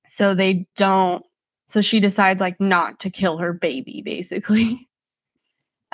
So 0.08 0.34
they 0.34 0.68
don't 0.76 1.26
so 1.68 1.82
she 1.82 2.00
decides 2.00 2.40
like 2.40 2.60
not 2.60 3.00
to 3.00 3.10
kill 3.10 3.38
her 3.38 3.54
baby 3.54 4.02
basically. 4.04 4.88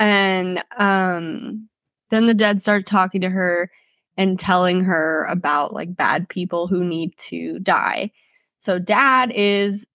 And 0.01 0.63
um 0.77 1.67
then 2.09 2.25
the 2.25 2.33
dead 2.33 2.61
start 2.61 2.85
talking 2.85 3.19
to 3.19 3.29
her 3.29 3.69
and 4.15 4.39
telling 4.39 4.81
her 4.85 5.25
about 5.25 5.73
like 5.73 5.93
bad 5.95 6.29
people 6.29 6.67
who 6.67 6.85
need 6.85 7.17
to 7.17 7.59
die. 7.59 8.11
So 8.59 8.79
dad 8.79 9.31
is 9.35 9.85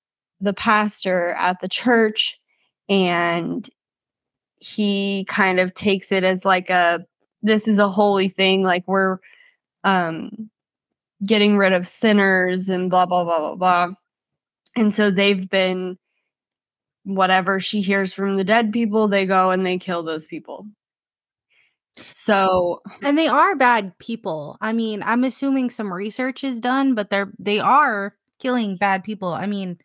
the 0.40 0.54
pastor 0.54 1.30
at 1.38 1.60
the 1.60 1.68
church 1.68 2.38
and 2.88 3.68
he 4.58 5.24
kind 5.28 5.60
of 5.60 5.74
takes 5.74 6.10
it 6.10 6.24
as 6.24 6.44
like 6.44 6.70
a 6.70 7.04
this 7.42 7.68
is 7.68 7.78
a 7.78 7.88
holy 7.88 8.28
thing 8.28 8.62
like 8.62 8.84
we're 8.86 9.18
um 9.84 10.50
getting 11.24 11.56
rid 11.56 11.72
of 11.72 11.86
sinners 11.86 12.68
and 12.68 12.90
blah 12.90 13.06
blah 13.06 13.24
blah 13.24 13.38
blah 13.38 13.56
blah. 13.56 13.94
And 14.76 14.92
so 14.92 15.10
they've 15.10 15.48
been 15.48 15.98
whatever 17.04 17.60
she 17.60 17.80
hears 17.82 18.12
from 18.12 18.36
the 18.36 18.44
dead 18.44 18.72
people 18.72 19.08
they 19.08 19.26
go 19.26 19.50
and 19.50 19.64
they 19.66 19.78
kill 19.78 20.02
those 20.02 20.26
people. 20.26 20.66
So 22.10 22.82
and 23.02 23.16
they 23.18 23.28
are 23.28 23.54
bad 23.56 23.96
people. 23.98 24.56
I 24.60 24.72
mean 24.72 25.02
i'm 25.04 25.24
assuming 25.24 25.70
some 25.70 25.92
research 25.92 26.42
is 26.44 26.60
done 26.60 26.94
but 26.94 27.10
they're 27.10 27.32
they 27.38 27.60
are 27.60 28.16
killing 28.38 28.76
bad 28.76 29.04
people. 29.04 29.28
I 29.28 29.46
mean 29.46 29.78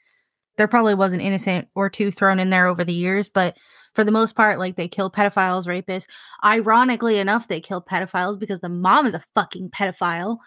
there 0.59 0.67
probably 0.67 0.93
was 0.93 1.13
an 1.13 1.21
innocent 1.21 1.69
or 1.73 1.89
two 1.89 2.11
thrown 2.11 2.37
in 2.37 2.49
there 2.49 2.67
over 2.67 2.83
the 2.83 2.91
years, 2.91 3.29
but 3.29 3.57
for 3.93 4.03
the 4.03 4.11
most 4.11 4.35
part, 4.35 4.59
like 4.59 4.75
they 4.75 4.89
kill 4.89 5.09
pedophiles, 5.09 5.67
rapists. 5.67 6.05
Ironically 6.43 7.17
enough, 7.17 7.47
they 7.47 7.61
kill 7.61 7.81
pedophiles 7.81 8.37
because 8.37 8.59
the 8.59 8.67
mom 8.67 9.05
is 9.05 9.13
a 9.13 9.23
fucking 9.35 9.69
pedophile. 9.69 10.37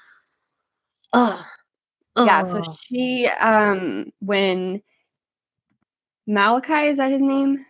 Ugh. 1.15 1.43
Ugh. 2.17 2.27
Yeah, 2.27 2.43
so 2.43 2.61
she 2.87 3.27
um 3.41 4.13
when 4.19 4.83
Malachi 6.27 6.89
is 6.89 6.99
that 6.99 7.11
his 7.11 7.23
name? 7.23 7.65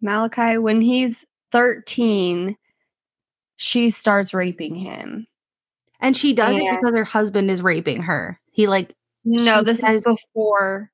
Malachi, 0.00 0.58
when 0.58 0.80
he's 0.80 1.26
13, 1.50 2.56
she 3.56 3.90
starts 3.90 4.32
raping 4.32 4.76
him. 4.76 5.26
And 5.98 6.16
she 6.16 6.34
does 6.34 6.54
and 6.54 6.64
it 6.64 6.80
because 6.80 6.94
her 6.94 7.04
husband 7.04 7.50
is 7.50 7.62
raping 7.62 8.02
her. 8.02 8.40
He 8.52 8.68
like 8.68 8.94
No, 9.24 9.62
this 9.62 9.80
says, 9.80 9.96
is 9.96 10.04
before 10.04 10.92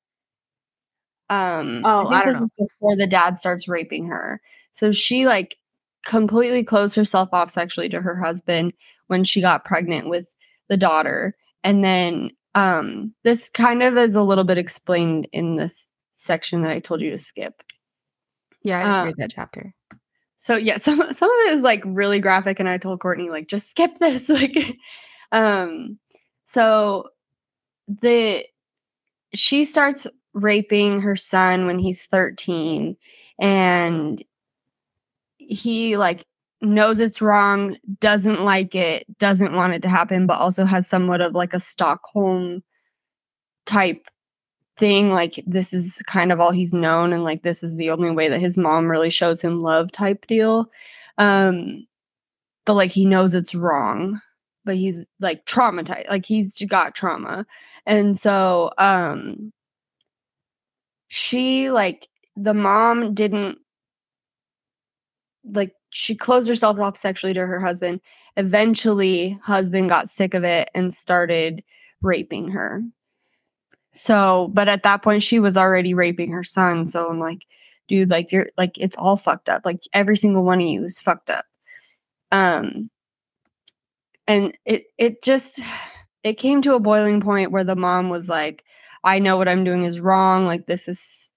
um, 1.29 1.83
oh, 1.85 1.99
I 1.99 2.03
think 2.03 2.13
I 2.13 2.25
this 2.25 2.39
know. 2.39 2.43
is 2.43 2.51
before 2.57 2.95
the 2.95 3.07
dad 3.07 3.37
starts 3.37 3.67
raping 3.67 4.07
her. 4.07 4.41
So 4.71 4.91
she 4.91 5.25
like 5.25 5.57
completely 6.05 6.63
closed 6.63 6.95
herself 6.95 7.29
off 7.33 7.49
sexually 7.49 7.89
to 7.89 8.01
her 8.01 8.15
husband 8.15 8.73
when 9.07 9.23
she 9.23 9.41
got 9.41 9.65
pregnant 9.65 10.09
with 10.09 10.35
the 10.69 10.77
daughter. 10.77 11.35
And 11.63 11.83
then 11.83 12.31
um, 12.55 13.13
this 13.23 13.49
kind 13.49 13.83
of 13.83 13.97
is 13.97 14.15
a 14.15 14.23
little 14.23 14.43
bit 14.43 14.57
explained 14.57 15.27
in 15.31 15.55
this 15.55 15.89
section 16.11 16.61
that 16.61 16.71
I 16.71 16.79
told 16.79 17.01
you 17.01 17.11
to 17.11 17.17
skip. 17.17 17.61
Yeah, 18.63 18.79
I 18.79 18.99
um, 18.99 19.05
read 19.07 19.17
that 19.17 19.31
chapter. 19.31 19.73
So 20.35 20.55
yeah, 20.55 20.77
some 20.77 20.97
some 21.13 21.29
of 21.29 21.47
it 21.47 21.53
is 21.53 21.63
like 21.63 21.83
really 21.85 22.19
graphic, 22.19 22.59
and 22.59 22.69
I 22.69 22.77
told 22.77 22.99
Courtney 23.01 23.29
like 23.29 23.47
just 23.47 23.69
skip 23.69 23.95
this. 23.99 24.29
Like, 24.39 24.77
um, 25.31 25.99
so 26.45 27.09
the 27.87 28.45
she 29.33 29.65
starts 29.65 30.07
raping 30.33 31.01
her 31.01 31.15
son 31.15 31.65
when 31.65 31.79
he's 31.79 32.05
13 32.05 32.95
and 33.39 34.23
he 35.37 35.97
like 35.97 36.23
knows 36.61 36.99
it's 36.99 37.21
wrong, 37.21 37.77
doesn't 37.99 38.43
like 38.43 38.75
it, 38.75 39.05
doesn't 39.17 39.53
want 39.53 39.73
it 39.73 39.81
to 39.81 39.89
happen, 39.89 40.27
but 40.27 40.39
also 40.39 40.65
has 40.65 40.87
somewhat 40.87 41.21
of 41.21 41.33
like 41.33 41.53
a 41.53 41.59
Stockholm 41.59 42.63
type 43.65 44.07
thing. 44.77 45.11
Like, 45.11 45.43
this 45.45 45.73
is 45.73 46.01
kind 46.07 46.31
of 46.31 46.39
all 46.39 46.51
he's 46.51 46.73
known, 46.73 47.13
and 47.13 47.23
like, 47.23 47.43
this 47.43 47.63
is 47.63 47.77
the 47.77 47.89
only 47.91 48.11
way 48.11 48.27
that 48.29 48.39
his 48.39 48.57
mom 48.57 48.89
really 48.89 49.09
shows 49.09 49.41
him 49.41 49.61
love 49.61 49.91
type 49.91 50.27
deal. 50.27 50.69
Um, 51.17 51.87
but 52.65 52.75
like, 52.75 52.91
he 52.91 53.05
knows 53.05 53.33
it's 53.35 53.55
wrong, 53.55 54.19
but 54.65 54.75
he's 54.75 55.07
like 55.19 55.45
traumatized, 55.45 56.09
like, 56.09 56.25
he's 56.25 56.61
got 56.65 56.95
trauma. 56.95 57.45
And 57.85 58.17
so, 58.17 58.71
um, 58.77 59.51
she 61.09 61.71
like 61.71 62.07
the 62.37 62.53
mom 62.53 63.13
didn't 63.13 63.57
like 65.43 65.73
she 65.89 66.15
closed 66.15 66.47
herself 66.47 66.79
off 66.79 66.95
sexually 66.95 67.33
to 67.33 67.45
her 67.45 67.59
husband. 67.59 67.99
Eventually 68.37 69.37
husband 69.43 69.89
got 69.89 70.07
sick 70.07 70.33
of 70.33 70.43
it 70.43 70.69
and 70.73 70.93
started 70.93 71.63
raping 72.01 72.49
her. 72.51 72.83
So 73.91 74.49
but 74.53 74.69
at 74.69 74.83
that 74.83 75.01
point 75.01 75.23
she 75.23 75.39
was 75.39 75.57
already 75.57 75.93
raping 75.93 76.31
her 76.31 76.43
son. 76.43 76.85
So 76.85 77.09
i'm 77.09 77.19
like 77.19 77.45
dude 77.87 78.11
like 78.11 78.31
you're 78.31 78.49
like 78.57 78.77
it's 78.77 78.95
all 78.95 79.17
fucked 79.17 79.49
up. 79.49 79.63
Like 79.65 79.81
every 79.93 80.15
single 80.15 80.43
one 80.43 80.61
of 80.61 80.67
you 80.67 80.83
is 80.83 80.99
fucked 80.99 81.31
up. 81.31 81.45
Um 82.31 82.91
and 84.27 84.55
it 84.65 84.85
it 84.99 85.23
just 85.23 85.59
it 86.23 86.33
came 86.33 86.61
to 86.61 86.75
a 86.75 86.79
boiling 86.79 87.19
point 87.19 87.51
where 87.51 87.63
the 87.63 87.75
mom 87.75 88.09
was 88.09 88.29
like 88.29 88.63
I 89.03 89.19
know 89.19 89.37
what 89.37 89.47
I'm 89.47 89.63
doing 89.63 89.83
is 89.83 89.99
wrong. 89.99 90.45
Like, 90.45 90.65
this 90.65 90.87
is 90.87 91.31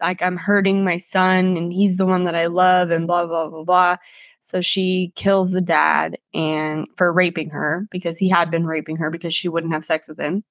like 0.00 0.22
I'm 0.22 0.36
hurting 0.36 0.84
my 0.84 0.96
son 0.96 1.56
and 1.56 1.72
he's 1.72 1.96
the 1.96 2.06
one 2.06 2.24
that 2.24 2.34
I 2.34 2.46
love 2.46 2.90
and 2.90 3.06
blah, 3.06 3.26
blah, 3.26 3.48
blah, 3.48 3.64
blah. 3.64 3.96
So 4.40 4.60
she 4.60 5.12
kills 5.16 5.52
the 5.52 5.60
dad 5.60 6.18
and 6.34 6.86
for 6.96 7.12
raping 7.12 7.50
her 7.50 7.86
because 7.90 8.18
he 8.18 8.28
had 8.28 8.50
been 8.50 8.66
raping 8.66 8.96
her 8.96 9.10
because 9.10 9.34
she 9.34 9.48
wouldn't 9.48 9.72
have 9.72 9.84
sex 9.84 10.08
with 10.08 10.18
him. 10.18 10.44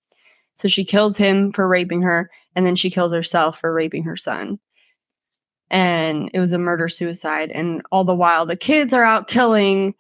So 0.56 0.68
she 0.68 0.86
kills 0.86 1.18
him 1.18 1.52
for 1.52 1.68
raping 1.68 2.02
her 2.04 2.30
and 2.56 2.66
then 2.66 2.76
she 2.76 2.90
kills 2.90 3.14
herself 3.14 3.60
for 3.60 3.74
raping 3.74 4.04
her 4.04 4.16
son. 4.16 4.60
And 5.72 6.30
it 6.34 6.40
was 6.40 6.52
a 6.52 6.58
murder 6.58 6.88
suicide. 6.88 7.52
And 7.52 7.82
all 7.92 8.04
the 8.04 8.16
while, 8.16 8.46
the 8.46 8.56
kids 8.56 8.94
are 8.94 9.04
out 9.04 9.28
killing. 9.28 9.96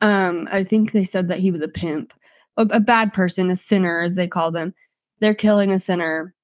Um, 0.00 0.48
I 0.50 0.64
think 0.64 0.92
they 0.92 1.04
said 1.04 1.28
that 1.28 1.38
he 1.38 1.50
was 1.50 1.62
a 1.62 1.68
pimp, 1.68 2.12
a, 2.56 2.62
a 2.70 2.80
bad 2.80 3.12
person, 3.12 3.50
a 3.50 3.56
sinner, 3.56 4.00
as 4.00 4.16
they 4.16 4.28
call 4.28 4.50
them 4.50 4.74
they're 5.20 5.34
killing 5.34 5.72
a 5.72 5.78
sinner. 5.78 6.34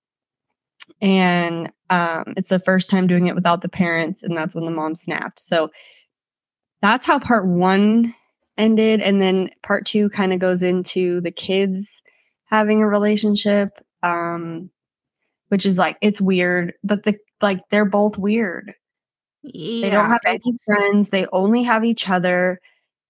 And 1.01 1.73
um, 1.91 2.35
it's 2.37 2.49
the 2.49 2.59
first 2.59 2.91
time 2.91 3.07
doing 3.07 3.27
it 3.27 3.35
without 3.35 3.61
the 3.61 3.69
parents 3.69 4.23
and 4.23 4.37
that's 4.37 4.55
when 4.55 4.65
the 4.65 4.71
mom 4.71 4.95
snapped. 4.95 5.41
So 5.41 5.71
that's 6.81 7.07
how 7.07 7.19
part 7.19 7.47
one 7.47 8.15
ended 8.59 9.01
and 9.01 9.21
then 9.23 9.51
part 9.63 9.87
two 9.87 10.09
kind 10.11 10.33
of 10.33 10.39
goes 10.39 10.63
into 10.63 11.21
the 11.23 11.31
kids 11.31 12.03
having 12.45 12.83
a 12.83 12.89
relationship 12.89 13.81
um, 14.03 14.71
which 15.49 15.65
is 15.65 15.79
like 15.79 15.97
it's 16.03 16.21
weird 16.21 16.75
but 16.85 17.05
the 17.05 17.17
like 17.41 17.61
they're 17.71 17.85
both 17.85 18.19
weird. 18.19 18.75
Yeah. 19.43 19.87
they 19.89 19.91
don't 19.91 20.09
have 20.09 20.21
any 20.27 20.57
friends 20.65 21.09
they 21.09 21.27
only 21.33 21.63
have 21.63 21.85
each 21.85 22.09
other 22.09 22.61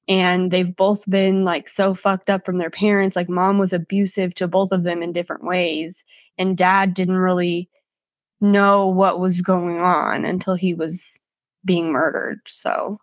and 0.08 0.50
they've 0.50 0.74
both 0.74 1.08
been 1.08 1.44
like 1.44 1.68
so 1.68 1.94
fucked 1.94 2.28
up 2.28 2.44
from 2.44 2.58
their 2.58 2.70
parents. 2.70 3.16
Like 3.16 3.28
mom 3.28 3.58
was 3.58 3.72
abusive 3.72 4.34
to 4.34 4.48
both 4.48 4.72
of 4.72 4.82
them 4.82 5.02
in 5.02 5.12
different 5.12 5.44
ways 5.44 6.04
and 6.38 6.56
dad 6.56 6.94
didn't 6.94 7.16
really 7.16 7.68
know 8.40 8.88
what 8.88 9.20
was 9.20 9.40
going 9.40 9.78
on 9.78 10.24
until 10.24 10.54
he 10.54 10.74
was 10.74 11.18
being 11.64 11.92
murdered 11.92 12.40
so. 12.46 12.98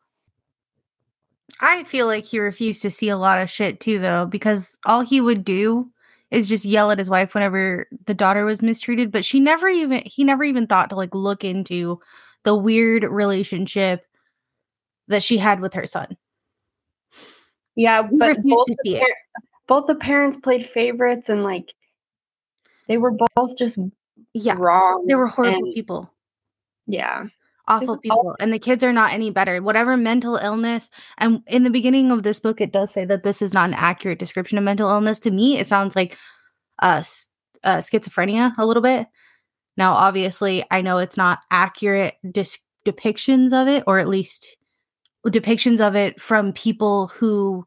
I 1.61 1.83
feel 1.83 2.07
like 2.07 2.25
he 2.25 2.39
refused 2.39 2.81
to 2.83 2.91
see 2.91 3.09
a 3.09 3.17
lot 3.17 3.41
of 3.41 3.49
shit 3.49 3.79
too 3.79 3.99
though 3.99 4.25
because 4.25 4.77
all 4.85 5.01
he 5.01 5.21
would 5.21 5.43
do 5.43 5.89
is 6.31 6.47
just 6.47 6.65
yell 6.65 6.91
at 6.91 6.99
his 6.99 7.09
wife 7.09 7.33
whenever 7.33 7.87
the 8.05 8.13
daughter 8.13 8.45
was 8.45 8.61
mistreated 8.61 9.11
but 9.11 9.25
she 9.25 9.39
never 9.39 9.67
even 9.67 10.03
he 10.05 10.23
never 10.23 10.43
even 10.43 10.67
thought 10.67 10.89
to 10.89 10.95
like 10.95 11.13
look 11.15 11.43
into 11.43 11.99
the 12.43 12.55
weird 12.55 13.03
relationship 13.03 14.05
that 15.07 15.23
she 15.23 15.37
had 15.37 15.59
with 15.59 15.73
her 15.73 15.85
son 15.85 16.15
yeah, 17.79 18.01
but 18.11 18.43
both 18.43 18.67
the, 18.83 18.99
par- 18.99 19.41
both 19.67 19.87
the 19.87 19.95
parents 19.95 20.35
played 20.35 20.65
favorites 20.65 21.29
and 21.29 21.45
like 21.45 21.73
they 22.89 22.97
were 22.97 23.15
both 23.35 23.57
just 23.57 23.79
yeah 24.33 24.55
wrong. 24.57 25.05
They 25.07 25.15
were 25.15 25.27
horrible 25.27 25.65
and, 25.65 25.73
people. 25.73 26.11
Yeah. 26.87 27.27
awful 27.69 27.97
people 27.97 28.17
awful. 28.17 28.35
and 28.41 28.51
the 28.51 28.59
kids 28.59 28.83
are 28.83 28.91
not 28.91 29.13
any 29.13 29.29
better 29.29 29.61
whatever 29.61 29.95
mental 29.95 30.35
illness 30.35 30.89
and 31.19 31.41
in 31.47 31.63
the 31.63 31.69
beginning 31.69 32.11
of 32.11 32.23
this 32.23 32.39
book 32.39 32.59
it 32.59 32.73
does 32.73 32.91
say 32.91 33.05
that 33.05 33.23
this 33.23 33.41
is 33.41 33.53
not 33.53 33.69
an 33.69 33.75
accurate 33.75 34.19
description 34.19 34.57
of 34.57 34.63
mental 34.63 34.89
illness 34.89 35.19
to 35.19 35.29
me 35.31 35.57
it 35.57 35.67
sounds 35.67 35.95
like 35.95 36.17
uh, 36.81 37.03
uh 37.63 37.77
schizophrenia 37.77 38.57
a 38.57 38.65
little 38.65 38.81
bit 38.81 39.07
now 39.77 39.93
obviously 39.93 40.65
i 40.71 40.81
know 40.81 40.97
it's 40.97 41.17
not 41.17 41.39
accurate 41.51 42.15
dis- 42.31 42.63
depictions 42.87 43.53
of 43.53 43.67
it 43.67 43.83
or 43.85 43.99
at 43.99 44.07
least 44.07 44.57
depictions 45.27 45.85
of 45.85 45.95
it 45.95 46.19
from 46.19 46.53
people 46.53 47.07
who 47.07 47.65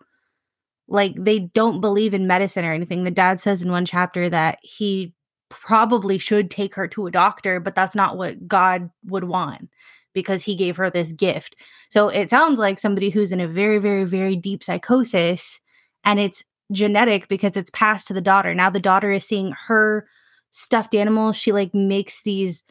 like 0.88 1.14
they 1.18 1.38
don't 1.38 1.80
believe 1.80 2.12
in 2.14 2.26
medicine 2.26 2.64
or 2.64 2.72
anything. 2.72 3.04
The 3.04 3.10
dad 3.10 3.40
says 3.40 3.62
in 3.62 3.70
one 3.70 3.84
chapter 3.84 4.28
that 4.28 4.58
he 4.62 5.14
probably 5.48 6.18
should 6.18 6.50
take 6.50 6.74
her 6.74 6.88
to 6.88 7.06
a 7.06 7.10
doctor 7.10 7.60
but 7.60 7.74
that's 7.74 7.94
not 7.94 8.16
what 8.16 8.48
god 8.48 8.88
would 9.04 9.24
want 9.24 9.68
because 10.14 10.42
he 10.42 10.54
gave 10.54 10.76
her 10.76 10.88
this 10.88 11.12
gift. 11.12 11.56
So 11.90 12.08
it 12.08 12.30
sounds 12.30 12.58
like 12.58 12.78
somebody 12.78 13.10
who's 13.10 13.32
in 13.32 13.40
a 13.40 13.48
very 13.48 13.78
very 13.78 14.04
very 14.04 14.36
deep 14.36 14.62
psychosis 14.62 15.60
and 16.04 16.18
it's 16.18 16.42
genetic 16.72 17.28
because 17.28 17.56
it's 17.56 17.70
passed 17.70 18.08
to 18.08 18.14
the 18.14 18.20
daughter. 18.20 18.54
Now 18.54 18.70
the 18.70 18.80
daughter 18.80 19.12
is 19.12 19.24
seeing 19.24 19.52
her 19.66 20.06
stuffed 20.50 20.94
animals. 20.94 21.36
She 21.36 21.52
like 21.52 21.74
makes 21.74 22.22
these 22.22 22.62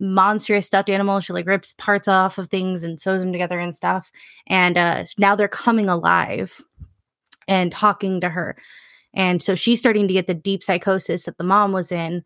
monstrous 0.00 0.66
stuffed 0.66 0.88
animals 0.88 1.24
she 1.24 1.32
like 1.32 1.46
rips 1.46 1.74
parts 1.74 2.08
off 2.08 2.38
of 2.38 2.48
things 2.48 2.84
and 2.84 3.00
sews 3.00 3.20
them 3.20 3.32
together 3.32 3.58
and 3.58 3.76
stuff 3.76 4.10
and 4.46 4.76
uh 4.78 5.04
now 5.18 5.36
they're 5.36 5.48
coming 5.48 5.88
alive 5.88 6.60
and 7.46 7.70
talking 7.70 8.20
to 8.20 8.28
her 8.28 8.56
and 9.14 9.42
so 9.42 9.54
she's 9.54 9.80
starting 9.80 10.08
to 10.08 10.14
get 10.14 10.26
the 10.26 10.34
deep 10.34 10.64
psychosis 10.64 11.24
that 11.24 11.36
the 11.36 11.44
mom 11.44 11.72
was 11.72 11.92
in 11.92 12.24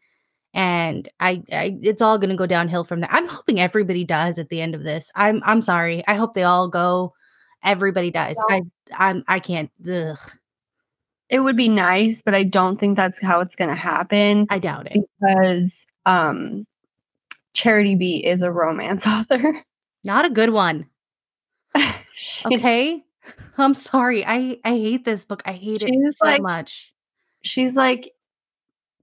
and 0.55 1.09
I, 1.19 1.43
I 1.53 1.77
it's 1.83 2.01
all 2.01 2.17
going 2.17 2.31
to 2.31 2.37
go 2.37 2.47
downhill 2.47 2.85
from 2.85 3.01
there. 3.01 3.11
I'm 3.13 3.27
hoping 3.27 3.59
everybody 3.61 4.05
does 4.05 4.39
at 4.39 4.49
the 4.49 4.61
end 4.61 4.75
of 4.77 4.85
this. 4.85 5.11
I'm 5.17 5.43
I'm 5.45 5.61
sorry. 5.61 6.05
I 6.07 6.15
hope 6.15 6.35
they 6.35 6.45
all 6.45 6.69
go. 6.69 7.13
Everybody 7.65 8.13
does. 8.13 8.39
I 8.49 8.63
I'm 8.97 9.25
I 9.27 9.41
can't. 9.41 9.71
Ugh, 9.91 10.17
It 11.29 11.41
would 11.41 11.57
be 11.57 11.69
nice, 11.69 12.23
but 12.23 12.35
I 12.37 12.45
don't 12.45 12.79
think 12.79 12.97
that's 12.97 13.21
how 13.21 13.41
it's 13.41 13.57
going 13.57 13.71
to 13.71 13.75
happen 13.75 14.47
I 14.49 14.61
doubt 14.61 14.87
it. 14.87 15.05
because 15.21 15.87
um, 16.07 16.67
Charity 17.55 17.95
B 17.95 18.25
is 18.25 18.43
a 18.43 18.53
romance 18.53 19.07
author. 19.09 19.55
Not 20.05 20.25
a 20.25 20.31
good 20.31 20.51
one. 20.51 20.87
Okay. 22.47 23.03
I'm 23.59 23.75
sorry. 23.75 24.25
I 24.25 24.59
I 24.65 24.71
hate 24.71 25.05
this 25.05 25.25
book. 25.25 25.43
I 25.47 25.53
hate 25.53 25.83
it 25.83 26.15
so 26.15 26.27
like- 26.27 26.43
much. 26.43 26.93
She's 27.43 27.75
like 27.77 28.13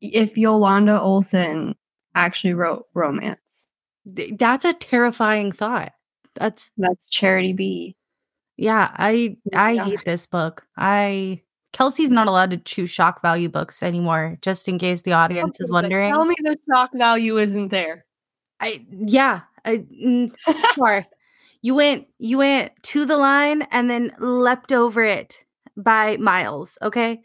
if 0.02 0.38
Yolanda 0.38 1.00
Olson 1.00 1.76
actually 2.16 2.54
wrote 2.54 2.86
romance. 2.94 3.68
Th- 4.16 4.34
That's 4.38 4.64
a 4.66 4.74
terrifying 4.74 5.52
thought. 5.52 5.92
That's 6.36 6.72
That's 6.78 7.10
Charity 7.10 7.54
B. 7.54 7.96
yeah. 8.58 8.92
I 8.96 9.36
I 9.54 9.72
Yeah. 9.72 9.86
hate 9.86 10.06
this 10.06 10.28
book. 10.28 10.66
I 10.78 11.42
Kelsey's 11.74 12.12
not 12.12 12.28
allowed 12.28 12.52
to 12.52 12.58
choose 12.58 12.90
shock 12.90 13.22
value 13.22 13.50
books 13.50 13.84
anymore. 13.84 14.38
Just 14.42 14.68
in 14.70 14.78
case 14.80 15.02
the 15.02 15.14
audience 15.14 15.60
is 15.60 15.70
Okay, 15.70 15.74
but 15.74 15.84
wondering. 15.84 16.14
Tell 16.14 16.26
me 16.26 16.36
the 16.40 16.58
shock 16.74 16.92
value 16.94 17.38
isn't 17.38 17.70
there. 17.70 18.06
I 18.62 18.86
yeah, 18.92 19.42
I 19.66 19.80
mm, 19.80 20.36
sure. 20.76 21.06
You 21.64 21.76
went 21.76 22.08
you 22.20 22.38
went 22.40 22.72
to 22.84 23.06
the 23.06 23.18
line 23.18 23.64
and 23.72 23.90
then 23.90 24.14
leapt 24.20 24.72
over 24.74 25.04
it 25.04 25.44
by 25.78 26.18
miles, 26.18 26.78
okay? 26.82 27.22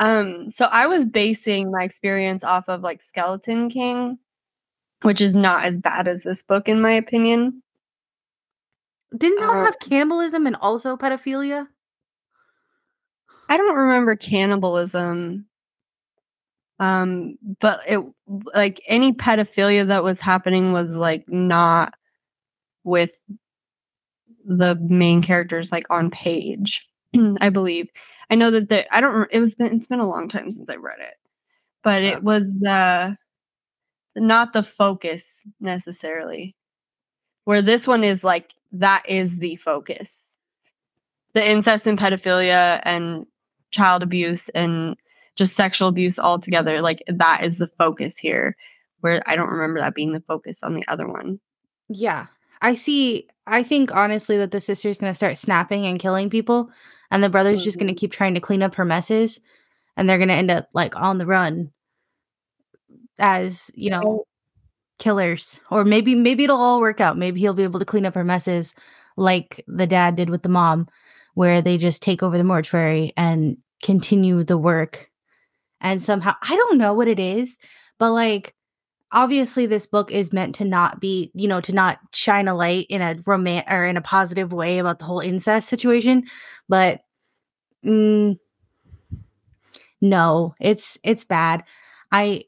Um, 0.00 0.50
so 0.50 0.66
I 0.66 0.86
was 0.86 1.04
basing 1.04 1.70
my 1.70 1.84
experience 1.84 2.44
off 2.44 2.68
of 2.68 2.82
like 2.82 3.00
Skeleton 3.00 3.70
King, 3.70 4.18
which 5.02 5.20
is 5.20 5.34
not 5.36 5.64
as 5.64 5.78
bad 5.78 6.08
as 6.08 6.24
this 6.24 6.42
book 6.42 6.68
in 6.68 6.80
my 6.80 6.92
opinion. 6.92 7.62
Didn't 9.16 9.40
that 9.40 9.50
Uh, 9.50 9.64
have 9.64 9.78
cannibalism 9.78 10.46
and 10.46 10.56
also 10.56 10.96
pedophilia? 10.96 11.68
I 13.48 13.56
don't 13.56 13.76
remember 13.76 14.16
cannibalism. 14.16 15.46
Um, 16.82 17.38
but 17.60 17.78
it 17.86 18.00
like 18.54 18.80
any 18.88 19.12
pedophilia 19.12 19.86
that 19.86 20.02
was 20.02 20.20
happening 20.20 20.72
was 20.72 20.96
like 20.96 21.24
not 21.28 21.94
with 22.82 23.22
the 24.44 24.74
main 24.74 25.22
characters 25.22 25.70
like 25.70 25.86
on 25.90 26.10
page. 26.10 26.84
I 27.40 27.50
believe. 27.50 27.88
I 28.30 28.34
know 28.34 28.50
that 28.50 28.68
the 28.68 28.92
I 28.92 29.00
don't. 29.00 29.28
It 29.30 29.38
was 29.38 29.54
been 29.54 29.76
it's 29.76 29.86
been 29.86 30.00
a 30.00 30.08
long 30.08 30.26
time 30.28 30.50
since 30.50 30.68
I 30.68 30.74
read 30.74 30.98
it, 30.98 31.14
but 31.84 32.02
it 32.02 32.24
was 32.24 32.60
uh 32.64 33.14
not 34.16 34.52
the 34.52 34.64
focus 34.64 35.46
necessarily. 35.60 36.56
Where 37.44 37.62
this 37.62 37.86
one 37.86 38.02
is 38.02 38.24
like 38.24 38.54
that 38.72 39.04
is 39.06 39.38
the 39.38 39.54
focus. 39.54 40.36
The 41.34 41.48
incest 41.48 41.86
and 41.86 41.96
pedophilia 41.96 42.80
and 42.84 43.26
child 43.70 44.02
abuse 44.02 44.48
and 44.48 44.96
just 45.36 45.56
sexual 45.56 45.88
abuse 45.88 46.18
altogether. 46.18 46.80
Like 46.80 47.02
that 47.06 47.42
is 47.42 47.58
the 47.58 47.66
focus 47.66 48.18
here. 48.18 48.56
Where 49.00 49.22
I 49.26 49.34
don't 49.34 49.50
remember 49.50 49.80
that 49.80 49.94
being 49.94 50.12
the 50.12 50.20
focus 50.20 50.62
on 50.62 50.74
the 50.74 50.84
other 50.86 51.08
one. 51.08 51.40
Yeah. 51.88 52.26
I 52.60 52.74
see 52.74 53.28
I 53.46 53.62
think 53.62 53.92
honestly 53.92 54.36
that 54.38 54.52
the 54.52 54.60
sister's 54.60 54.98
going 54.98 55.10
to 55.10 55.16
start 55.16 55.36
snapping 55.36 55.86
and 55.86 55.98
killing 55.98 56.30
people 56.30 56.70
and 57.10 57.22
the 57.22 57.30
brother's 57.30 57.64
just 57.64 57.78
going 57.78 57.88
to 57.88 57.92
mm-hmm. 57.92 57.98
keep 57.98 58.12
trying 58.12 58.34
to 58.34 58.40
clean 58.40 58.62
up 58.62 58.76
her 58.76 58.84
messes 58.84 59.40
and 59.96 60.08
they're 60.08 60.18
going 60.18 60.28
to 60.28 60.34
end 60.34 60.50
up 60.50 60.68
like 60.72 60.94
on 60.94 61.18
the 61.18 61.26
run 61.26 61.72
as, 63.18 63.70
you 63.74 63.90
know, 63.90 64.24
killers 64.98 65.60
or 65.68 65.84
maybe 65.84 66.14
maybe 66.14 66.44
it'll 66.44 66.60
all 66.60 66.80
work 66.80 67.00
out 67.00 67.18
maybe 67.18 67.40
he'll 67.40 67.54
be 67.54 67.64
able 67.64 67.80
to 67.80 67.84
clean 67.84 68.06
up 68.06 68.14
her 68.14 68.22
messes 68.22 68.72
like 69.16 69.64
the 69.66 69.86
dad 69.86 70.14
did 70.14 70.30
with 70.30 70.44
the 70.44 70.48
mom 70.48 70.86
where 71.34 71.60
they 71.60 71.76
just 71.76 72.02
take 72.02 72.22
over 72.22 72.38
the 72.38 72.44
mortuary 72.44 73.12
and 73.16 73.56
continue 73.82 74.44
the 74.44 74.56
work 74.56 75.10
and 75.82 76.02
somehow 76.02 76.34
i 76.42 76.56
don't 76.56 76.78
know 76.78 76.94
what 76.94 77.08
it 77.08 77.18
is 77.20 77.58
but 77.98 78.12
like 78.12 78.54
obviously 79.12 79.66
this 79.66 79.86
book 79.86 80.10
is 80.10 80.32
meant 80.32 80.54
to 80.54 80.64
not 80.64 81.00
be 81.00 81.30
you 81.34 81.46
know 81.46 81.60
to 81.60 81.74
not 81.74 81.98
shine 82.14 82.48
a 82.48 82.54
light 82.54 82.86
in 82.88 83.02
a 83.02 83.16
romance 83.26 83.66
or 83.70 83.84
in 83.84 83.96
a 83.96 84.02
positive 84.02 84.52
way 84.52 84.78
about 84.78 84.98
the 84.98 85.04
whole 85.04 85.20
incest 85.20 85.68
situation 85.68 86.24
but 86.68 87.00
mm, 87.84 88.38
no 90.00 90.54
it's 90.60 90.96
it's 91.02 91.24
bad 91.24 91.62
i 92.10 92.42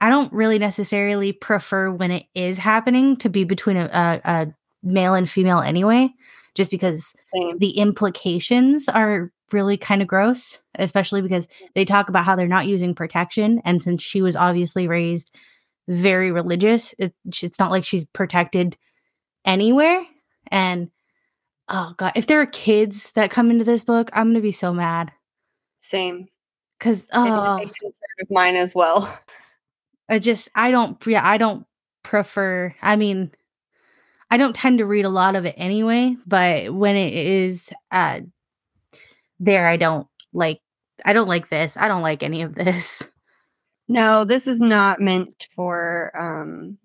i 0.00 0.08
don't 0.08 0.32
really 0.32 0.58
necessarily 0.58 1.32
prefer 1.32 1.90
when 1.90 2.10
it 2.10 2.26
is 2.34 2.58
happening 2.58 3.16
to 3.16 3.30
be 3.30 3.44
between 3.44 3.76
a, 3.78 3.84
a, 3.86 4.20
a 4.30 4.54
male 4.82 5.14
and 5.14 5.30
female 5.30 5.60
anyway 5.60 6.10
just 6.54 6.70
because 6.70 7.14
Same. 7.34 7.58
the 7.58 7.78
implications 7.78 8.88
are 8.88 9.32
really 9.52 9.76
kind 9.76 10.02
of 10.02 10.08
gross, 10.08 10.60
especially 10.76 11.22
because 11.22 11.48
they 11.74 11.84
talk 11.84 12.08
about 12.08 12.24
how 12.24 12.36
they're 12.36 12.46
not 12.46 12.66
using 12.66 12.94
protection. 12.94 13.60
And 13.64 13.82
since 13.82 14.02
she 14.02 14.22
was 14.22 14.36
obviously 14.36 14.88
raised 14.88 15.34
very 15.88 16.30
religious, 16.30 16.94
it, 16.98 17.14
it's 17.42 17.58
not 17.58 17.70
like 17.70 17.84
she's 17.84 18.04
protected 18.06 18.76
anywhere. 19.44 20.04
And 20.50 20.90
oh 21.68 21.94
God, 21.96 22.12
if 22.14 22.26
there 22.26 22.40
are 22.40 22.46
kids 22.46 23.12
that 23.12 23.30
come 23.30 23.50
into 23.50 23.64
this 23.64 23.84
book, 23.84 24.10
I'm 24.12 24.26
going 24.26 24.34
to 24.34 24.40
be 24.40 24.52
so 24.52 24.72
mad. 24.72 25.12
Same. 25.76 26.28
Cause 26.80 27.02
It- 27.02 27.08
oh, 27.14 27.56
it 27.56 27.74
concerned 27.74 28.16
with 28.20 28.30
mine 28.30 28.56
as 28.56 28.74
well. 28.74 29.18
I 30.08 30.18
just, 30.18 30.48
I 30.54 30.70
don't, 30.70 31.04
yeah, 31.06 31.26
I 31.26 31.38
don't 31.38 31.64
prefer, 32.02 32.74
I 32.82 32.96
mean, 32.96 33.30
I 34.30 34.36
don't 34.36 34.54
tend 34.54 34.78
to 34.78 34.86
read 34.86 35.04
a 35.04 35.10
lot 35.10 35.36
of 35.36 35.44
it 35.44 35.54
anyway, 35.58 36.16
but 36.26 36.72
when 36.72 36.96
it 36.96 37.12
is 37.12 37.70
uh 37.90 38.20
there, 39.44 39.66
I 39.68 39.76
don't 39.76 40.06
like, 40.32 40.60
I 41.04 41.12
don't 41.12 41.28
like 41.28 41.50
this. 41.50 41.76
I 41.76 41.88
don't 41.88 42.02
like 42.02 42.22
any 42.22 42.42
of 42.42 42.54
this. 42.54 43.06
No, 43.88 44.24
this 44.24 44.46
is 44.46 44.60
not 44.60 45.00
meant 45.00 45.46
for 45.54 46.12
um 46.14 46.78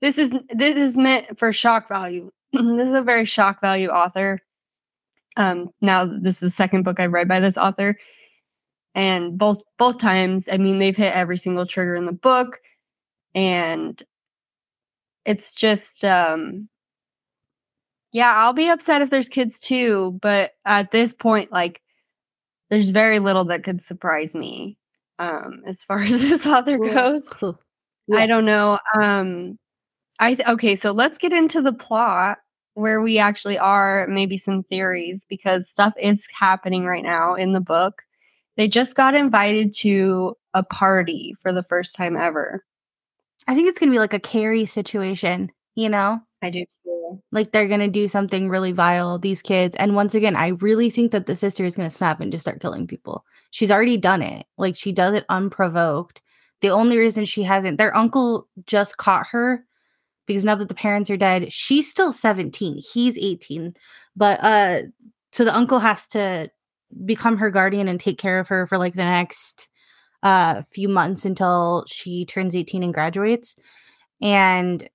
this 0.00 0.18
is 0.18 0.32
this 0.50 0.74
is 0.76 0.96
meant 0.96 1.38
for 1.38 1.52
shock 1.52 1.86
value. 1.88 2.30
this 2.52 2.88
is 2.88 2.94
a 2.94 3.02
very 3.02 3.24
shock 3.24 3.60
value 3.60 3.88
author. 3.88 4.40
Um 5.36 5.70
now 5.80 6.06
this 6.06 6.36
is 6.36 6.40
the 6.40 6.50
second 6.50 6.82
book 6.82 6.98
I've 6.98 7.12
read 7.12 7.28
by 7.28 7.40
this 7.40 7.56
author. 7.56 7.96
And 8.94 9.38
both 9.38 9.62
both 9.78 9.98
times, 9.98 10.48
I 10.50 10.56
mean, 10.58 10.78
they've 10.78 10.96
hit 10.96 11.14
every 11.14 11.36
single 11.36 11.66
trigger 11.66 11.94
in 11.96 12.06
the 12.06 12.12
book. 12.12 12.58
And 13.34 14.02
it's 15.24 15.54
just 15.54 16.04
um 16.04 16.68
yeah, 18.14 18.32
I'll 18.34 18.54
be 18.54 18.68
upset 18.68 19.02
if 19.02 19.10
there's 19.10 19.28
kids 19.28 19.60
too, 19.60 20.18
but 20.22 20.52
at 20.64 20.92
this 20.92 21.12
point, 21.12 21.52
like 21.52 21.82
there's 22.70 22.90
very 22.90 23.18
little 23.18 23.44
that 23.46 23.62
could 23.62 23.82
surprise 23.82 24.34
me 24.34 24.78
um 25.20 25.62
as 25.66 25.84
far 25.84 25.98
as 26.02 26.22
this 26.22 26.46
author 26.46 26.78
goes 26.78 27.30
Yeah. 28.08 28.18
i 28.18 28.26
don't 28.26 28.44
know 28.44 28.78
um 29.00 29.58
i 30.20 30.34
th- 30.34 30.48
okay 30.48 30.74
so 30.74 30.92
let's 30.92 31.18
get 31.18 31.32
into 31.32 31.62
the 31.62 31.72
plot 31.72 32.38
where 32.74 33.00
we 33.00 33.18
actually 33.18 33.58
are 33.58 34.06
maybe 34.08 34.36
some 34.36 34.62
theories 34.64 35.24
because 35.28 35.68
stuff 35.70 35.94
is 36.00 36.26
happening 36.38 36.84
right 36.84 37.04
now 37.04 37.34
in 37.34 37.52
the 37.52 37.60
book 37.60 38.02
they 38.56 38.68
just 38.68 38.96
got 38.96 39.14
invited 39.14 39.72
to 39.74 40.34
a 40.54 40.62
party 40.64 41.34
for 41.40 41.52
the 41.52 41.62
first 41.62 41.94
time 41.94 42.16
ever 42.16 42.64
I 43.46 43.54
think 43.54 43.68
it's 43.68 43.78
gonna 43.78 43.92
be 43.92 43.98
like 43.98 44.14
a 44.14 44.20
Carrie 44.20 44.66
situation. 44.66 45.52
you 45.76 45.88
know? 45.88 46.20
I 46.44 46.50
do 46.50 46.64
too. 46.84 47.22
Like 47.32 47.52
they're 47.52 47.68
gonna 47.68 47.88
do 47.88 48.06
something 48.06 48.48
really 48.48 48.72
vile, 48.72 49.18
these 49.18 49.40
kids. 49.40 49.74
And 49.76 49.94
once 49.94 50.14
again, 50.14 50.36
I 50.36 50.48
really 50.48 50.90
think 50.90 51.10
that 51.12 51.26
the 51.26 51.34
sister 51.34 51.64
is 51.64 51.76
gonna 51.76 51.90
snap 51.90 52.20
and 52.20 52.30
just 52.30 52.44
start 52.44 52.60
killing 52.60 52.86
people. 52.86 53.24
She's 53.50 53.70
already 53.70 53.96
done 53.96 54.20
it. 54.22 54.46
Like 54.58 54.76
she 54.76 54.92
does 54.92 55.14
it 55.14 55.24
unprovoked. 55.28 56.20
The 56.60 56.68
only 56.68 56.98
reason 56.98 57.24
she 57.24 57.42
hasn't, 57.42 57.78
their 57.78 57.96
uncle 57.96 58.48
just 58.66 58.98
caught 58.98 59.26
her 59.28 59.64
because 60.26 60.44
now 60.44 60.54
that 60.54 60.68
the 60.68 60.74
parents 60.74 61.10
are 61.10 61.16
dead, 61.16 61.52
she's 61.52 61.90
still 61.90 62.12
17. 62.12 62.82
He's 62.92 63.16
18. 63.18 63.74
But 64.14 64.42
uh 64.44 64.82
so 65.32 65.44
the 65.44 65.56
uncle 65.56 65.78
has 65.78 66.06
to 66.08 66.50
become 67.06 67.38
her 67.38 67.50
guardian 67.50 67.88
and 67.88 67.98
take 67.98 68.18
care 68.18 68.38
of 68.38 68.48
her 68.48 68.66
for 68.66 68.76
like 68.78 68.94
the 68.94 69.04
next 69.04 69.66
uh 70.22 70.62
few 70.72 70.88
months 70.90 71.24
until 71.24 71.84
she 71.88 72.26
turns 72.26 72.54
18 72.54 72.82
and 72.82 72.92
graduates. 72.94 73.56
And 74.20 74.88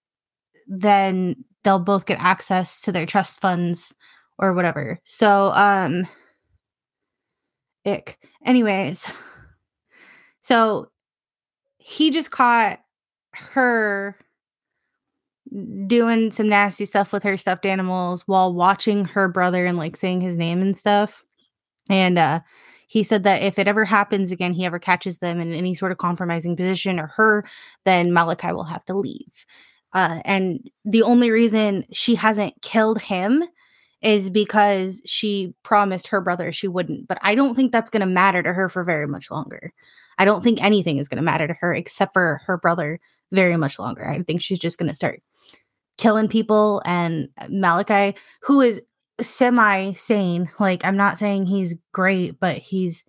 then 0.69 1.35
they'll 1.63 1.79
both 1.79 2.05
get 2.05 2.19
access 2.21 2.81
to 2.83 2.91
their 2.91 3.05
trust 3.05 3.41
funds 3.41 3.93
or 4.37 4.53
whatever. 4.53 4.99
So 5.03 5.51
um 5.53 6.07
ick. 7.85 8.17
Anyways, 8.45 9.11
so 10.41 10.89
he 11.77 12.11
just 12.11 12.31
caught 12.31 12.79
her 13.33 14.15
doing 15.87 16.31
some 16.31 16.47
nasty 16.47 16.85
stuff 16.85 17.11
with 17.11 17.23
her 17.23 17.35
stuffed 17.35 17.65
animals 17.65 18.21
while 18.27 18.53
watching 18.53 19.05
her 19.05 19.27
brother 19.27 19.65
and 19.65 19.77
like 19.77 19.95
saying 19.95 20.21
his 20.21 20.37
name 20.37 20.61
and 20.61 20.77
stuff. 20.77 21.23
And 21.89 22.17
uh 22.19 22.41
he 22.87 23.03
said 23.03 23.23
that 23.23 23.43
if 23.43 23.59
it 23.59 23.67
ever 23.67 23.85
happens 23.85 24.31
again, 24.31 24.51
he 24.51 24.65
ever 24.65 24.79
catches 24.79 25.19
them 25.19 25.39
in 25.39 25.53
any 25.53 25.75
sort 25.75 25.91
of 25.91 25.99
compromising 25.99 26.55
position 26.55 26.99
or 26.99 27.05
her, 27.05 27.45
then 27.85 28.11
Malachi 28.11 28.51
will 28.51 28.63
have 28.63 28.83
to 28.85 28.95
leave. 28.95 29.45
Uh, 29.93 30.19
and 30.25 30.69
the 30.85 31.03
only 31.03 31.31
reason 31.31 31.85
she 31.91 32.15
hasn't 32.15 32.61
killed 32.61 33.01
him 33.01 33.43
is 34.01 34.29
because 34.29 35.01
she 35.05 35.53
promised 35.63 36.07
her 36.07 36.21
brother 36.21 36.51
she 36.51 36.67
wouldn't. 36.67 37.07
But 37.07 37.17
I 37.21 37.35
don't 37.35 37.55
think 37.55 37.71
that's 37.71 37.89
going 37.89 38.01
to 38.01 38.05
matter 38.05 38.41
to 38.41 38.53
her 38.53 38.69
for 38.69 38.83
very 38.83 39.07
much 39.07 39.29
longer. 39.29 39.73
I 40.17 40.25
don't 40.25 40.43
think 40.43 40.63
anything 40.63 40.97
is 40.97 41.09
going 41.09 41.17
to 41.17 41.23
matter 41.23 41.47
to 41.47 41.53
her 41.55 41.73
except 41.73 42.13
for 42.13 42.41
her 42.45 42.57
brother 42.57 42.99
very 43.31 43.57
much 43.57 43.79
longer. 43.79 44.07
I 44.07 44.21
think 44.23 44.41
she's 44.41 44.59
just 44.59 44.77
going 44.77 44.89
to 44.89 44.95
start 44.95 45.21
killing 45.97 46.27
people. 46.27 46.81
And 46.85 47.29
Malachi, 47.49 48.17
who 48.41 48.61
is 48.61 48.81
semi 49.21 49.93
sane, 49.93 50.49
like 50.59 50.83
I'm 50.85 50.97
not 50.97 51.17
saying 51.17 51.45
he's 51.45 51.75
great, 51.91 52.39
but 52.39 52.57
he's 52.57 53.03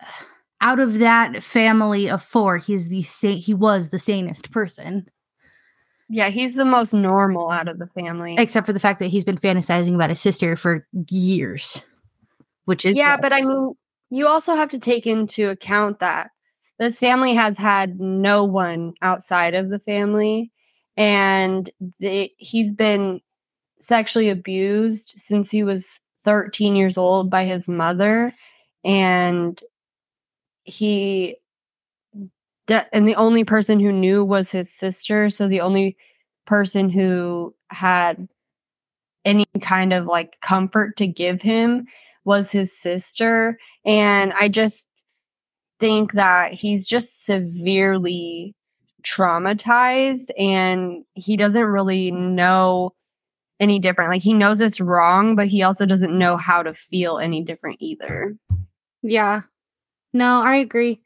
out 0.60 0.80
of 0.80 0.98
that 0.98 1.42
family 1.42 2.08
of 2.08 2.22
four, 2.22 2.58
he's 2.58 2.88
the 2.88 3.02
same. 3.02 3.38
He 3.38 3.54
was 3.54 3.88
the 3.88 3.98
sanest 3.98 4.50
person. 4.50 5.06
Yeah, 6.08 6.28
he's 6.28 6.54
the 6.54 6.64
most 6.64 6.92
normal 6.92 7.50
out 7.50 7.68
of 7.68 7.78
the 7.78 7.86
family. 7.88 8.36
Except 8.38 8.66
for 8.66 8.72
the 8.72 8.80
fact 8.80 8.98
that 8.98 9.08
he's 9.08 9.24
been 9.24 9.38
fantasizing 9.38 9.94
about 9.94 10.10
his 10.10 10.20
sister 10.20 10.56
for 10.56 10.86
years. 11.08 11.82
Which 12.66 12.84
is 12.84 12.96
Yeah, 12.96 13.16
but 13.16 13.32
I 13.32 13.42
mean, 13.42 13.74
you 14.10 14.26
also 14.26 14.54
have 14.54 14.70
to 14.70 14.78
take 14.78 15.06
into 15.06 15.50
account 15.50 15.98
that 16.00 16.30
this 16.78 16.98
family 16.98 17.34
has 17.34 17.56
had 17.56 18.00
no 18.00 18.44
one 18.44 18.94
outside 19.02 19.54
of 19.54 19.70
the 19.70 19.78
family 19.78 20.52
and 20.96 21.68
they, 22.00 22.32
he's 22.38 22.72
been 22.72 23.20
sexually 23.80 24.28
abused 24.28 25.14
since 25.16 25.50
he 25.50 25.62
was 25.62 26.00
13 26.24 26.76
years 26.76 26.96
old 26.96 27.30
by 27.30 27.44
his 27.44 27.68
mother 27.68 28.34
and 28.84 29.60
he 30.64 31.36
and 32.68 33.06
the 33.06 33.16
only 33.16 33.44
person 33.44 33.80
who 33.80 33.92
knew 33.92 34.24
was 34.24 34.52
his 34.52 34.72
sister. 34.72 35.28
So 35.30 35.48
the 35.48 35.60
only 35.60 35.96
person 36.46 36.90
who 36.90 37.54
had 37.70 38.28
any 39.24 39.46
kind 39.60 39.92
of 39.92 40.06
like 40.06 40.40
comfort 40.40 40.96
to 40.96 41.06
give 41.06 41.42
him 41.42 41.86
was 42.24 42.52
his 42.52 42.76
sister. 42.76 43.58
And 43.84 44.32
I 44.38 44.48
just 44.48 44.88
think 45.78 46.12
that 46.12 46.52
he's 46.52 46.88
just 46.88 47.24
severely 47.24 48.54
traumatized 49.02 50.30
and 50.38 51.04
he 51.14 51.36
doesn't 51.36 51.64
really 51.64 52.10
know 52.10 52.94
any 53.60 53.78
different. 53.78 54.10
Like 54.10 54.22
he 54.22 54.34
knows 54.34 54.60
it's 54.60 54.80
wrong, 54.80 55.36
but 55.36 55.48
he 55.48 55.62
also 55.62 55.86
doesn't 55.86 56.16
know 56.16 56.36
how 56.36 56.62
to 56.62 56.74
feel 56.74 57.18
any 57.18 57.42
different 57.42 57.76
either. 57.80 58.36
Yeah. 59.02 59.42
No, 60.12 60.42
I 60.42 60.56
agree. 60.56 61.00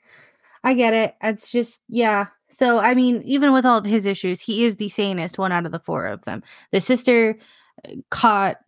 I 0.68 0.74
get 0.74 0.92
it. 0.92 1.16
It's 1.22 1.50
just, 1.50 1.81
yeah. 1.88 2.26
So, 2.50 2.78
I 2.78 2.92
mean, 2.92 3.22
even 3.24 3.54
with 3.54 3.64
all 3.64 3.78
of 3.78 3.87
his 3.87 4.04
issues, 4.04 4.38
he 4.38 4.66
is 4.66 4.76
the 4.76 4.90
sanest 4.90 5.38
one 5.38 5.50
out 5.50 5.64
of 5.64 5.72
the 5.72 5.78
four 5.78 6.04
of 6.04 6.22
them. 6.26 6.42
The 6.72 6.83
sister 6.83 7.38
uh, 7.87 7.92
caught, 8.11 8.59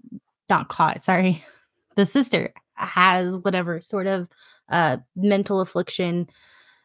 not 0.49 0.69
caught, 0.69 1.05
sorry. 1.05 1.45
The 1.97 2.07
sister 2.07 2.55
has 2.75 3.37
whatever 3.37 3.83
sort 3.83 4.07
of 4.07 4.29
uh, 4.71 4.99
mental 5.17 5.61
affliction 5.61 6.29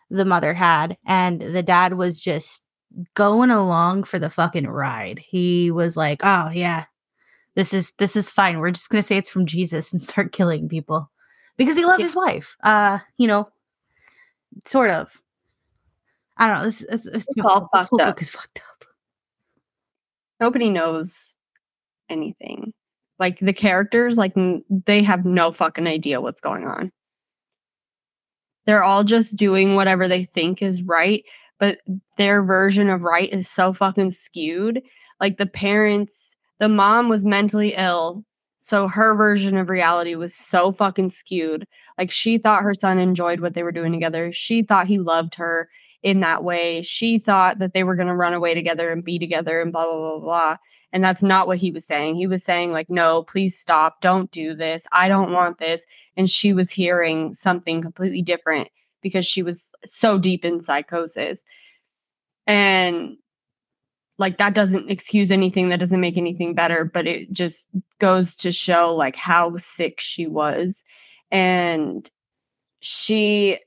the 0.10 0.26
mother 0.26 0.54
had. 0.54 0.98
And 1.06 1.40
the 1.40 1.64
dad 1.64 1.94
was 1.94 2.20
just 2.20 2.66
going 3.14 3.52
along 3.52 4.04
for 4.04 4.20
the 4.20 4.30
fucking 4.30 4.68
ride. 4.68 5.20
He 5.20 5.72
was 5.72 5.96
like, 5.96 6.20
oh, 6.24 6.50
yeah, 6.50 6.86
this 7.54 7.74
is 7.74 7.94
this 8.00 8.18
is 8.18 8.32
fine. 8.32 8.60
We're 8.60 8.72
just 8.72 8.90
gonna 8.90 9.04
say 9.04 9.16
it's 9.16 9.30
from 9.30 9.46
Jesus 9.46 9.94
and 9.94 10.02
start 10.02 10.34
killing 10.34 10.68
people 10.68 11.10
because 11.56 11.78
he 11.78 11.86
loved 11.86 12.02
yeah. 12.02 12.08
his 12.08 12.16
wife. 12.16 12.58
Uh, 12.64 13.00
you 13.18 13.28
know, 13.28 13.48
sort 14.66 14.92
of. 14.92 15.22
I 16.38 16.48
don't 16.48 16.58
know. 16.58 16.66
This, 16.66 16.82
it's, 16.84 17.08
it's, 17.08 17.26
it's 17.30 17.46
all 17.46 17.70
fucked 17.74 17.90
whole 17.90 18.02
up. 18.02 18.16
book 18.16 18.22
is 18.22 18.30
fucked 18.30 18.62
up. 18.70 18.86
Nobody 20.40 20.70
knows 20.70 21.38
anything. 22.10 22.74
Like 23.20 23.40
the 23.40 23.54
characters, 23.54 24.18
like 24.18 24.34
they 24.86 25.04
have 25.04 25.26
no 25.26 25.52
fucking 25.52 25.88
idea 25.88 26.20
what's 26.20 26.42
going 26.42 26.66
on. 26.66 26.92
They're 28.66 28.84
all 28.84 29.04
just 29.04 29.36
doing 29.36 29.76
whatever 29.76 30.08
they 30.08 30.26
think 30.26 30.62
is 30.62 30.84
right, 30.84 31.24
but 31.60 31.80
their 32.18 32.44
version 32.44 32.90
of 32.90 33.04
right 33.04 33.32
is 33.32 33.48
so 33.48 33.72
fucking 33.72 34.12
skewed. 34.12 34.82
Like 35.22 35.38
the 35.38 35.46
parents, 35.46 36.36
the 36.60 36.68
mom 36.68 37.08
was 37.08 37.24
mentally 37.24 37.74
ill 37.78 38.26
so 38.66 38.88
her 38.88 39.14
version 39.14 39.58
of 39.58 39.70
reality 39.70 40.16
was 40.16 40.34
so 40.34 40.72
fucking 40.72 41.10
skewed. 41.10 41.68
Like 42.00 42.10
she 42.10 42.40
thought 42.40 42.64
her 42.64 42.74
son 42.74 42.98
enjoyed 42.98 43.40
what 43.40 43.54
they 43.54 43.62
were 43.62 43.72
doing 43.72 43.94
together. 43.94 44.32
She 44.32 44.64
thought 44.64 44.88
he 44.88 44.98
loved 44.98 45.36
her 45.36 45.70
in 46.02 46.22
that 46.22 46.44
way. 46.44 46.82
She 46.82 47.20
thought 47.20 47.60
that 47.60 47.76
they 47.76 47.84
were 47.84 47.96
going 47.96 48.08
to 48.08 48.16
run 48.16 48.34
away 48.34 48.56
together 48.56 48.92
and 48.92 49.04
be 49.04 49.20
together 49.20 49.62
and 49.62 49.72
blah, 49.72 49.86
blah, 49.86 50.18
blah, 50.18 50.20
blah. 50.20 50.58
And 50.92 51.04
that's 51.04 51.22
not 51.22 51.46
what 51.46 51.60
he 51.60 51.70
was 51.70 51.86
saying. 51.86 52.16
He 52.16 52.26
was 52.26 52.44
saying, 52.44 52.72
like, 52.72 52.90
no, 52.90 53.22
please 53.22 53.56
stop. 53.56 54.02
Don't 54.02 54.32
do 54.32 54.56
this. 54.56 54.88
I 54.92 55.10
don't 55.10 55.32
want 55.32 55.60
this. 55.60 55.86
And 56.18 56.28
she 56.28 56.52
was 56.52 56.72
hearing 56.72 57.36
something 57.36 57.84
completely 57.84 58.24
different 58.24 58.70
because 59.04 59.28
she 59.28 59.44
was 59.44 59.72
so 59.86 60.18
deep 60.18 60.44
in 60.44 60.60
psychosis. 60.60 61.44
And 62.48 63.18
like 64.18 64.38
that 64.38 64.56
doesn't 64.56 64.90
excuse 64.90 65.32
anything 65.32 65.70
that 65.70 65.80
doesn't 65.80 66.00
make 66.00 66.18
anything 66.18 66.54
better 66.54 66.86
but 66.86 67.06
it 67.08 67.32
just 67.32 67.68
goes 68.00 68.36
to 68.36 68.52
show 68.52 68.96
like 68.96 69.16
how 69.16 69.56
sick 69.58 70.00
she 70.00 70.28
was. 70.28 70.84
And 71.32 72.10
she 72.80 73.60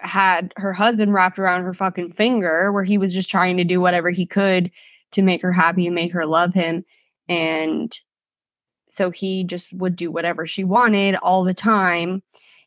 had 0.00 0.52
her 0.56 0.72
husband 0.72 1.12
wrapped 1.12 1.38
around 1.38 1.62
her 1.62 1.74
fucking 1.74 2.10
finger 2.10 2.72
where 2.72 2.84
he 2.84 2.98
was 2.98 3.12
just 3.12 3.30
trying 3.30 3.56
to 3.56 3.64
do 3.64 3.80
whatever 3.80 4.10
he 4.10 4.26
could 4.26 4.70
to 5.12 5.22
make 5.22 5.42
her 5.42 5.52
happy 5.52 5.86
and 5.86 5.94
make 5.94 6.12
her 6.12 6.26
love 6.26 6.54
him. 6.54 6.84
And 7.28 7.92
so 8.88 9.10
he 9.10 9.44
just 9.44 9.72
would 9.74 9.96
do 9.96 10.10
whatever 10.10 10.46
she 10.46 10.64
wanted 10.64 11.16
all 11.16 11.44
the 11.44 11.54
time 11.54 12.22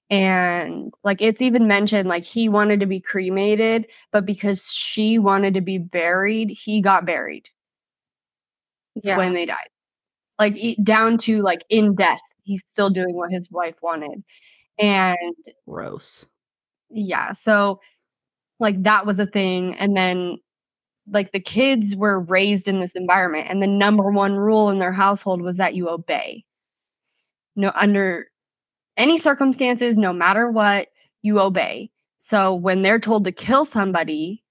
and 0.10 0.92
like 1.04 1.22
it's 1.22 1.42
even 1.42 1.68
mentioned 1.68 2.10
like 2.10 2.24
he 2.24 2.50
wanted 2.50 2.80
to 2.80 2.86
be 2.86 3.00
cremated 3.00 3.86
but 4.12 4.26
because 4.26 4.72
she 4.74 5.20
wanted 5.20 5.54
to 5.54 5.62
be 5.62 5.78
buried 5.78 6.50
he 6.50 6.82
got 6.82 7.06
buried. 7.06 7.50
Yeah. 9.02 9.18
when 9.18 9.34
they 9.34 9.46
died. 9.46 9.70
Like 10.38 10.58
down 10.84 11.18
to 11.20 11.42
like 11.42 11.64
in 11.70 11.96
death 11.96 12.22
he's 12.44 12.66
still 12.66 12.90
doing 12.90 13.16
what 13.16 13.32
his 13.32 13.50
wife 13.52 13.76
wanted. 13.82 14.24
And 14.80 15.18
gross. 15.68 16.26
Yeah 16.90 17.34
so 17.34 17.80
like 18.60 18.82
that 18.84 19.06
was 19.06 19.20
a 19.20 19.28
thing 19.28 19.76
and 19.76 19.96
then 19.96 20.38
like 21.12 21.32
the 21.32 21.40
kids 21.40 21.96
were 21.96 22.20
raised 22.20 22.68
in 22.68 22.80
this 22.80 22.96
environment 22.96 23.48
and 23.50 23.62
the 23.62 23.68
number 23.68 24.12
one 24.12 24.36
rule 24.36 24.70
in 24.70 24.80
their 24.80 24.92
household 24.92 25.42
was 25.42 25.58
that 25.58 25.76
you 25.76 25.88
obey. 25.90 26.46
No 27.56 27.72
under 27.76 28.29
any 29.00 29.18
circumstances, 29.18 29.98
no 29.98 30.14
matter 30.14 30.52
what, 30.52 30.90
you 31.24 31.40
obey. 31.40 31.90
So 32.20 32.54
when 32.54 32.84
they're 32.84 33.00
told 33.00 33.26
to 33.26 33.32
kill 33.32 33.66
somebody, 33.66 34.44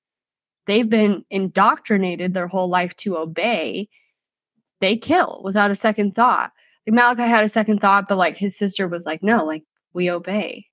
they've 0.66 0.88
been 0.88 1.24
indoctrinated 1.30 2.34
their 2.34 2.48
whole 2.48 2.68
life 2.68 2.96
to 2.96 3.18
obey. 3.18 3.88
They 4.80 4.96
kill 4.96 5.40
without 5.44 5.70
a 5.70 5.76
second 5.76 6.14
thought. 6.14 6.52
Like 6.86 6.94
Malachi 6.94 7.22
had 7.22 7.44
a 7.44 7.48
second 7.48 7.80
thought, 7.80 8.08
but 8.08 8.16
like 8.16 8.36
his 8.36 8.56
sister 8.56 8.88
was 8.88 9.04
like, 9.04 9.22
no, 9.22 9.44
like 9.44 9.64
we 9.92 10.10
obey. 10.10 10.66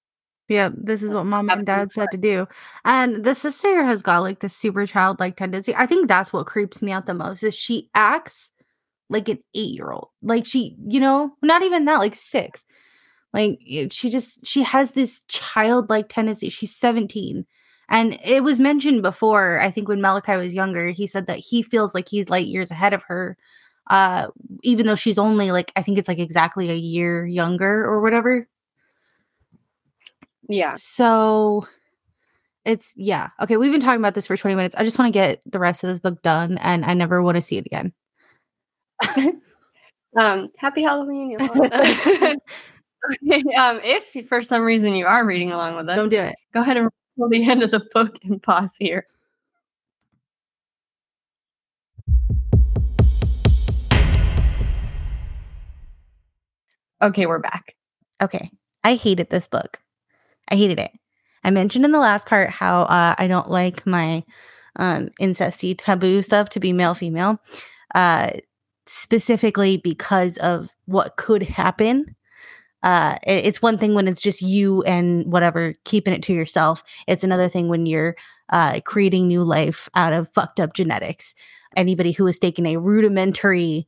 Yep, 0.48 0.74
this 0.78 1.02
is 1.02 1.12
what 1.12 1.26
mom 1.26 1.50
and 1.50 1.66
dad 1.66 1.92
said 1.92 2.10
to 2.12 2.18
do. 2.18 2.48
And 2.86 3.24
the 3.24 3.34
sister 3.34 3.84
has 3.84 4.04
got 4.04 4.20
like 4.20 4.42
this 4.42 4.56
super 4.56 4.86
childlike 4.86 5.36
tendency. 5.36 5.74
I 5.76 5.88
think 5.88 6.08
that's 6.08 6.32
what 6.32 6.46
creeps 6.46 6.82
me 6.82 6.92
out 6.92 7.08
the 7.08 7.16
most 7.16 7.44
is 7.44 7.56
she 7.56 7.90
acts 7.96 8.52
like 9.10 9.28
an 9.28 9.40
8-year-old. 9.56 10.10
Like 10.22 10.46
she, 10.46 10.76
you 10.88 11.00
know, 11.00 11.32
not 11.42 11.64
even 11.64 11.86
that, 11.86 11.98
like 11.98 12.16
6. 12.16 12.66
Like 13.36 13.60
she 13.92 14.10
just 14.10 14.46
she 14.46 14.64
has 14.64 14.92
this 14.92 15.22
childlike 15.28 16.08
tendency. 16.08 16.48
She's 16.48 16.74
17. 16.74 17.46
And 17.90 18.18
it 18.24 18.44
was 18.44 18.62
mentioned 18.62 19.02
before, 19.04 19.60
I 19.60 19.70
think 19.70 19.90
when 19.90 20.02
Malachi 20.02 20.38
was 20.38 20.54
younger, 20.54 20.90
he 20.90 21.06
said 21.06 21.28
that 21.28 21.40
he 21.40 21.62
feels 21.62 21.94
like 21.94 22.08
he's 22.08 22.30
light 22.30 22.48
years 22.48 22.72
ahead 22.72 22.94
of 22.94 23.04
her. 23.04 23.36
Uh 23.90 24.30
even 24.64 24.88
though 24.88 24.96
she's 24.96 25.18
only 25.18 25.52
like 25.52 25.74
I 25.76 25.82
think 25.82 25.98
it's 25.98 26.08
like 26.08 26.18
exactly 26.18 26.70
a 26.72 26.76
year 26.76 27.26
younger 27.26 27.84
or 27.84 28.02
whatever. 28.02 28.48
Yeah. 30.48 30.78
So 30.78 31.68
it's 32.64 32.94
yeah. 32.96 33.32
Okay, 33.42 33.58
we've 33.58 33.74
been 33.74 33.82
talking 33.82 34.00
about 34.00 34.16
this 34.16 34.28
for 34.28 34.38
20 34.38 34.56
minutes. 34.56 34.76
I 34.78 34.86
just 34.86 34.98
want 34.98 35.14
to 35.14 35.20
get 35.20 35.42
the 35.46 35.60
rest 35.60 35.84
of 35.84 35.90
this 35.90 36.00
book 36.00 36.22
done 36.22 36.58
and 36.60 36.86
I 36.86 36.94
never 36.94 37.22
want 37.22 37.36
to 37.36 37.42
see 37.42 37.58
it 37.58 37.66
again. 37.66 37.92
um 40.18 40.50
happy 40.58 40.84
Halloween. 40.84 41.38
um 43.58 43.80
if 43.84 44.28
for 44.28 44.42
some 44.42 44.62
reason 44.62 44.96
you 44.96 45.06
are 45.06 45.26
reading 45.26 45.52
along 45.52 45.76
with 45.76 45.90
us, 45.90 45.96
don't 45.96 46.10
do 46.10 46.20
it. 46.20 46.36
Go 46.54 46.62
ahead 46.62 46.78
and 46.78 46.90
till 47.16 47.30
the 47.30 47.44
end 47.50 47.64
of 47.64 47.72
the 47.72 47.86
book 47.94 48.16
and 48.24 48.42
pause 48.42 48.76
here. 48.80 49.08
Okay, 57.02 57.26
we're 57.26 57.40
back. 57.40 57.76
Okay. 58.22 58.50
I 58.84 58.96
hated 58.96 59.30
this 59.30 59.48
book. 59.48 59.82
I 60.50 60.56
hated 60.56 60.80
it. 60.80 60.92
I 61.44 61.52
mentioned 61.52 61.86
in 61.86 61.92
the 61.92 62.00
last 62.00 62.26
part 62.26 62.50
how 62.50 62.84
uh, 62.84 63.16
I 63.18 63.28
don't 63.28 63.50
like 63.50 63.86
my 63.86 64.24
um, 64.78 65.10
incesty 65.22 65.76
taboo 65.78 66.22
stuff 66.22 66.50
to 66.50 66.60
be 66.60 66.74
male 66.74 66.94
female, 66.94 67.40
uh, 67.94 68.32
specifically 68.88 69.78
because 69.78 70.38
of 70.38 70.70
what 70.86 71.18
could 71.18 71.44
happen. 71.44 72.16
Uh, 72.86 73.18
it's 73.24 73.64
one 73.64 73.80
thing 73.80 73.96
when 73.96 74.08
it's 74.08 74.22
just 74.22 74.44
you 74.44 74.84
and 74.84 75.26
whatever 75.32 75.74
keeping 75.86 76.14
it 76.14 76.22
to 76.22 76.34
yourself. 76.34 76.84
It's 77.08 77.24
another 77.24 77.50
thing 77.50 77.68
when 77.68 77.88
you're 77.88 78.16
uh, 78.50 78.80
creating 78.86 79.28
new 79.28 79.44
life 79.44 79.90
out 79.96 80.14
of 80.14 80.30
fucked 80.30 80.60
up 80.60 80.74
genetics. 80.74 81.34
Anybody 81.76 82.12
who 82.12 82.28
has 82.28 82.38
taken 82.38 82.66
a 82.68 82.78
rudimentary 82.78 83.88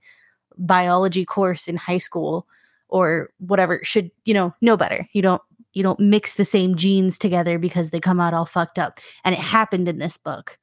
biology 0.57 1.25
course 1.25 1.67
in 1.67 1.77
high 1.77 1.99
school 1.99 2.47
or 2.89 3.29
whatever 3.37 3.79
should 3.83 4.09
you 4.25 4.33
know 4.33 4.51
know 4.61 4.75
better. 4.75 5.07
You 5.13 5.21
don't 5.21 5.43
you 5.73 5.83
don't 5.83 5.99
mix 5.99 6.33
the 6.33 6.45
same 6.45 6.75
genes 6.75 7.19
together 7.19 7.59
because 7.59 7.91
they 7.91 7.99
come 7.99 8.19
out 8.19 8.33
all 8.33 8.47
fucked 8.47 8.79
up. 8.79 8.99
And 9.23 9.35
it 9.35 9.39
happened 9.39 9.87
in 9.87 9.99
this 9.99 10.17
book. 10.17 10.57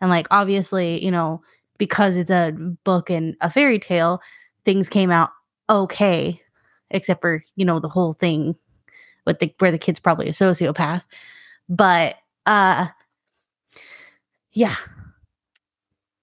And 0.00 0.10
like 0.10 0.26
obviously, 0.32 1.04
you 1.04 1.12
know, 1.12 1.40
because 1.78 2.16
it's 2.16 2.32
a 2.32 2.50
book 2.82 3.10
and 3.10 3.36
a 3.40 3.48
fairy 3.48 3.78
tale, 3.78 4.20
things 4.64 4.88
came 4.88 5.12
out 5.12 5.30
okay, 5.68 6.40
except 6.90 7.20
for, 7.20 7.42
you 7.56 7.64
know, 7.64 7.78
the 7.78 7.88
whole 7.88 8.12
thing 8.12 8.56
with 9.26 9.38
the 9.38 9.54
where 9.58 9.72
the 9.72 9.78
kid's 9.78 10.00
probably 10.00 10.28
a 10.28 10.32
sociopath. 10.32 11.02
But 11.68 12.16
uh 12.46 12.88
yeah. 14.52 14.76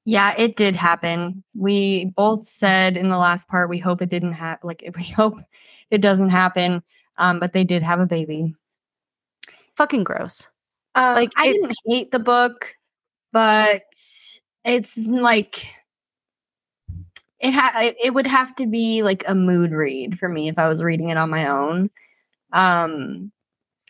Yeah, 0.05 0.33
it 0.37 0.57
did 0.57 0.75
happen. 0.75 1.43
We 1.55 2.05
both 2.17 2.43
said 2.43 2.97
in 2.97 3.09
the 3.09 3.17
last 3.17 3.47
part 3.47 3.69
we 3.69 3.77
hope 3.77 4.01
it 4.01 4.09
didn't 4.09 4.33
happen 4.33 4.67
like 4.67 4.83
we 4.97 5.03
hope 5.03 5.37
it 5.91 6.01
doesn't 6.01 6.29
happen. 6.29 6.83
Um, 7.17 7.39
but 7.39 7.53
they 7.53 7.63
did 7.63 7.83
have 7.83 7.99
a 7.99 8.07
baby. 8.07 8.55
Fucking 9.75 10.03
gross. 10.03 10.47
Um, 10.95 11.15
like 11.15 11.31
I 11.37 11.47
it, 11.47 11.53
didn't 11.53 11.75
hate 11.87 12.11
the 12.11 12.19
book, 12.19 12.75
but 13.31 13.83
it's 14.63 15.07
like 15.07 15.65
it 17.43 17.53
ha- 17.53 17.93
it 18.03 18.15
would 18.15 18.27
have 18.27 18.55
to 18.57 18.67
be 18.67 19.03
like 19.03 19.25
a 19.27 19.35
mood 19.35 19.73
read 19.73 20.19
for 20.19 20.29
me 20.29 20.49
if 20.49 20.59
I 20.59 20.69
was 20.69 20.83
reading 20.83 21.09
it 21.09 21.17
on 21.17 21.31
my 21.31 21.47
own. 21.49 21.91
Um, 22.53 23.31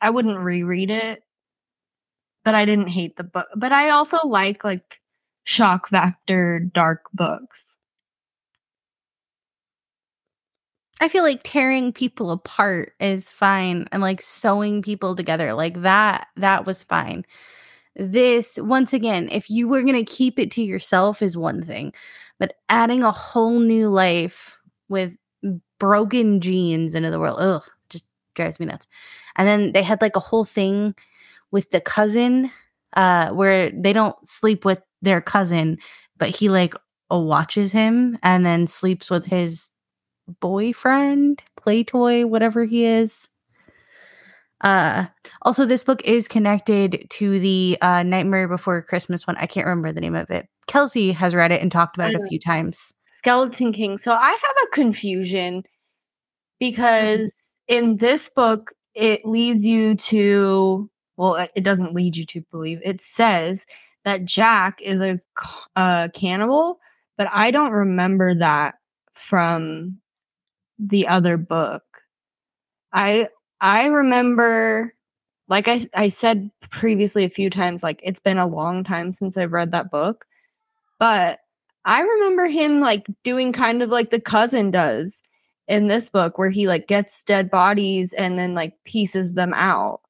I 0.02 0.12
wouldn't 0.12 0.40
reread 0.40 0.92
it, 0.92 1.24
but 2.44 2.56
I 2.56 2.66
didn't 2.66 2.90
hate 2.90 3.16
the 3.16 3.24
book. 3.24 3.48
But 3.56 3.72
I 3.72 3.90
also 3.90 4.18
like 4.28 4.64
like 4.64 5.00
shock 5.44 5.88
factor 5.90 6.60
dark 6.60 7.04
books. 7.14 7.78
I 11.02 11.08
feel 11.10 11.24
like 11.24 11.42
tearing 11.44 11.92
people 11.92 12.32
apart 12.32 12.94
is 13.00 13.30
fine 13.30 13.88
and 13.92 14.02
like 14.02 14.22
sewing 14.22 14.82
people 14.82 15.16
together 15.16 15.54
like 15.54 15.82
that 15.82 16.28
that 16.38 16.66
was 16.66 16.84
fine. 16.84 17.26
This 17.96 18.60
once 18.62 18.94
again, 18.94 19.30
if 19.32 19.50
you 19.50 19.68
were 19.68 19.82
going 19.84 19.96
to 19.96 20.06
keep 20.12 20.40
it 20.40 20.52
to 20.52 20.64
yourself 20.64 21.22
is 21.22 21.38
one 21.38 21.64
thing, 21.64 21.94
but 22.40 22.56
adding 22.70 23.04
a 23.04 23.12
whole 23.12 23.60
new 23.60 23.90
life 23.90 24.60
with 24.90 25.16
broken 25.80 26.42
genes 26.42 26.96
into 26.96 27.12
the 27.12 27.20
world, 27.20 27.38
ugh, 27.40 27.64
just 27.90 28.08
drives 28.36 28.60
me 28.60 28.66
nuts. 28.66 28.88
And 29.38 29.48
then 29.48 29.72
they 29.74 29.84
had 29.84 30.02
like 30.02 30.16
a 30.16 30.20
whole 30.22 30.46
thing 30.46 30.96
with 31.52 31.70
the 31.72 31.82
cousin 31.82 32.52
uh 32.96 33.32
where 33.32 33.72
they 33.72 33.94
don't 33.94 34.16
sleep 34.28 34.66
with 34.66 34.82
their 35.02 35.22
cousin, 35.22 35.80
but 36.18 36.30
he 36.30 36.50
like 36.50 36.74
watches 37.12 37.72
him 37.72 38.18
and 38.24 38.46
then 38.46 38.68
sleeps 38.68 39.10
with 39.12 39.26
his 39.26 39.72
boyfriend, 40.42 41.44
play 41.58 41.84
toy, 41.84 42.26
whatever 42.26 42.66
he 42.66 42.86
is. 42.86 43.28
Uh, 44.64 45.06
also, 45.42 45.66
this 45.66 45.84
book 45.84 46.02
is 46.06 46.28
connected 46.28 47.06
to 47.10 47.40
the 47.40 47.78
uh, 47.82 48.02
Nightmare 48.04 48.48
Before 48.48 48.82
Christmas 48.82 49.28
one. 49.28 49.36
I 49.38 49.46
can't 49.46 49.68
remember 49.68 49.92
the 49.92 50.02
name 50.02 50.16
of 50.16 50.30
it. 50.32 50.48
Kelsey 50.68 51.12
has 51.12 51.36
read 51.36 51.52
it 51.52 51.62
and 51.62 51.72
talked 51.72 51.98
about 51.98 52.12
it 52.12 52.22
a 52.22 52.28
few 52.28 52.40
times. 52.40 52.94
Skeleton 53.06 53.74
King. 53.74 53.98
So 53.98 54.14
I 54.14 54.30
have 54.30 54.56
a 54.64 54.72
confusion 54.72 55.64
because 56.60 57.56
in 57.68 57.98
this 57.98 58.30
book, 58.30 58.72
it 58.96 59.26
leads 59.26 59.66
you 59.66 59.96
to, 59.96 60.90
well, 61.18 61.48
it 61.56 61.64
doesn't 61.64 61.94
lead 61.94 62.16
you 62.16 62.26
to 62.28 62.42
believe, 62.52 62.80
it 62.84 63.02
says 63.02 63.66
that 64.06 64.24
Jack 64.24 64.82
is 64.82 65.02
a, 65.02 65.20
a 65.76 66.10
cannibal, 66.14 66.80
but 67.18 67.28
I 67.32 67.52
don't 67.52 67.72
remember 67.72 68.36
that 68.36 68.76
from 69.12 70.00
the 70.80 71.08
other 71.08 71.38
book. 71.38 71.84
I 72.94 73.28
I 73.64 73.86
remember 73.88 74.94
like 75.48 75.68
I 75.68 75.88
I 75.96 76.10
said 76.10 76.52
previously 76.70 77.24
a 77.24 77.30
few 77.30 77.50
times 77.50 77.82
like 77.84 78.02
it's 78.04 78.20
been 78.20 78.38
a 78.38 78.48
long 78.48 78.84
time 78.84 79.14
since 79.14 79.38
I've 79.38 79.54
read 79.54 79.72
that 79.72 79.90
book. 79.92 80.26
But 81.00 81.40
I 81.86 82.02
remember 82.02 82.48
him 82.48 82.82
like 82.82 83.08
doing 83.24 83.54
kind 83.54 83.82
of 83.84 83.90
like 83.90 84.10
the 84.10 84.22
cousin 84.22 84.72
does 84.72 85.22
in 85.68 85.88
this 85.88 86.10
book 86.10 86.38
where 86.38 86.50
he 86.50 86.68
like 86.68 86.88
gets 86.88 87.24
dead 87.24 87.50
bodies 87.52 88.14
and 88.14 88.38
then 88.40 88.54
like 88.56 88.76
pieces 88.86 89.36
them 89.36 89.54
out. 89.56 90.02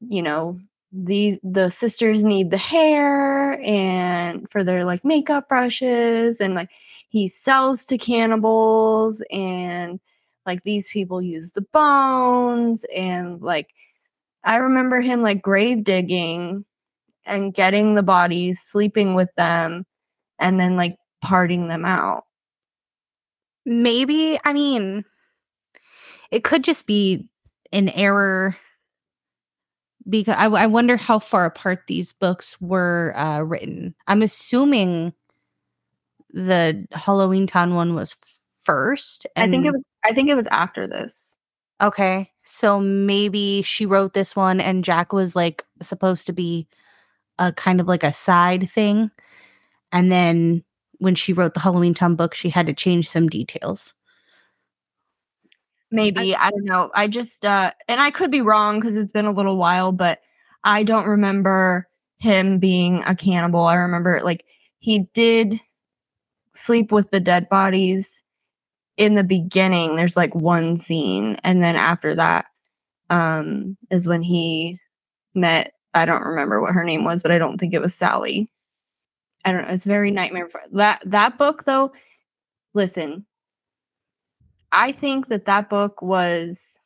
You 0.00 0.22
know, 0.22 0.60
the 0.92 1.38
the 1.44 1.70
sisters 1.70 2.24
need 2.24 2.50
the 2.50 2.58
hair 2.58 3.60
and 3.62 4.50
for 4.50 4.64
their 4.64 4.84
like 4.84 5.04
makeup 5.04 5.48
brushes 5.48 6.40
and 6.40 6.54
like 6.54 6.70
he 7.08 7.28
sells 7.28 7.86
to 7.86 7.98
cannibals 7.98 9.22
and 9.30 10.00
like 10.46 10.62
these 10.62 10.88
people 10.88 11.22
use 11.22 11.52
the 11.52 11.62
bones 11.72 12.84
and 12.94 13.40
like 13.40 13.74
I 14.44 14.56
remember 14.56 15.00
him 15.00 15.22
like 15.22 15.42
grave 15.42 15.84
digging 15.84 16.64
and 17.26 17.52
getting 17.54 17.94
the 17.94 18.02
bodies, 18.02 18.60
sleeping 18.60 19.14
with 19.14 19.28
them 19.36 19.84
and 20.38 20.58
then 20.58 20.76
like 20.76 20.96
parting 21.20 21.68
them 21.68 21.84
out. 21.84 22.24
Maybe, 23.66 24.38
I 24.44 24.52
mean, 24.52 25.04
it 26.30 26.44
could 26.44 26.64
just 26.64 26.86
be 26.86 27.28
an 27.72 27.90
error 27.90 28.56
because 30.08 30.34
I, 30.36 30.46
I 30.46 30.66
wonder 30.66 30.96
how 30.96 31.18
far 31.18 31.44
apart 31.44 31.84
these 31.86 32.12
books 32.12 32.60
were 32.60 33.12
uh, 33.16 33.42
written. 33.42 33.94
I'm 34.06 34.22
assuming 34.22 35.12
the 36.32 36.86
Halloween 36.92 37.46
Town 37.46 37.74
one 37.74 37.94
was 37.94 38.16
first. 38.62 39.26
I 39.36 39.48
think 39.48 39.66
it 39.66 39.72
was. 39.72 39.82
I 40.04 40.12
think 40.12 40.28
it 40.28 40.34
was 40.34 40.46
after 40.48 40.86
this. 40.86 41.36
Okay, 41.82 42.30
so 42.44 42.78
maybe 42.78 43.62
she 43.62 43.86
wrote 43.86 44.12
this 44.12 44.36
one, 44.36 44.60
and 44.60 44.84
Jack 44.84 45.12
was 45.12 45.34
like 45.34 45.64
supposed 45.80 46.26
to 46.26 46.32
be 46.32 46.68
a 47.38 47.52
kind 47.52 47.80
of 47.80 47.88
like 47.88 48.04
a 48.04 48.12
side 48.12 48.70
thing, 48.70 49.10
and 49.92 50.12
then 50.12 50.62
when 50.98 51.14
she 51.14 51.32
wrote 51.32 51.54
the 51.54 51.60
Halloween 51.60 51.94
Town 51.94 52.14
book, 52.16 52.34
she 52.34 52.50
had 52.50 52.66
to 52.66 52.74
change 52.74 53.08
some 53.08 53.28
details. 53.28 53.94
Maybe 55.90 56.34
I, 56.34 56.46
I 56.46 56.50
don't 56.50 56.66
know. 56.66 56.90
I 56.94 57.08
just 57.08 57.44
uh, 57.44 57.72
and 57.88 58.00
I 58.00 58.10
could 58.10 58.30
be 58.30 58.42
wrong 58.42 58.78
because 58.78 58.96
it's 58.96 59.12
been 59.12 59.24
a 59.24 59.32
little 59.32 59.56
while, 59.56 59.90
but 59.92 60.20
I 60.64 60.82
don't 60.82 61.06
remember 61.06 61.88
him 62.18 62.58
being 62.58 63.02
a 63.06 63.14
cannibal. 63.14 63.64
I 63.64 63.76
remember 63.76 64.20
like 64.22 64.44
he 64.78 65.06
did 65.14 65.58
sleep 66.54 66.92
with 66.92 67.10
the 67.10 67.20
dead 67.20 67.48
bodies 67.48 68.22
in 69.00 69.14
the 69.14 69.24
beginning. 69.24 69.96
There's 69.96 70.16
like 70.16 70.34
one 70.34 70.76
scene, 70.76 71.38
and 71.42 71.62
then 71.62 71.74
after 71.74 72.14
that, 72.14 72.44
um, 73.08 73.78
is 73.90 74.06
when 74.06 74.22
he 74.22 74.78
met. 75.34 75.72
I 75.94 76.04
don't 76.04 76.22
remember 76.22 76.60
what 76.60 76.74
her 76.74 76.84
name 76.84 77.02
was, 77.02 77.22
but 77.22 77.32
I 77.32 77.38
don't 77.38 77.58
think 77.58 77.72
it 77.72 77.80
was 77.80 77.94
Sally. 77.94 78.48
I 79.44 79.52
don't 79.52 79.62
know. 79.62 79.72
It's 79.72 79.86
very 79.86 80.10
nightmare. 80.10 80.50
For, 80.50 80.60
that 80.72 81.00
that 81.06 81.38
book 81.38 81.64
though. 81.64 81.92
Listen, 82.74 83.24
I 84.70 84.92
think 84.92 85.28
that 85.28 85.46
that 85.46 85.70
book 85.70 86.02
was. 86.02 86.78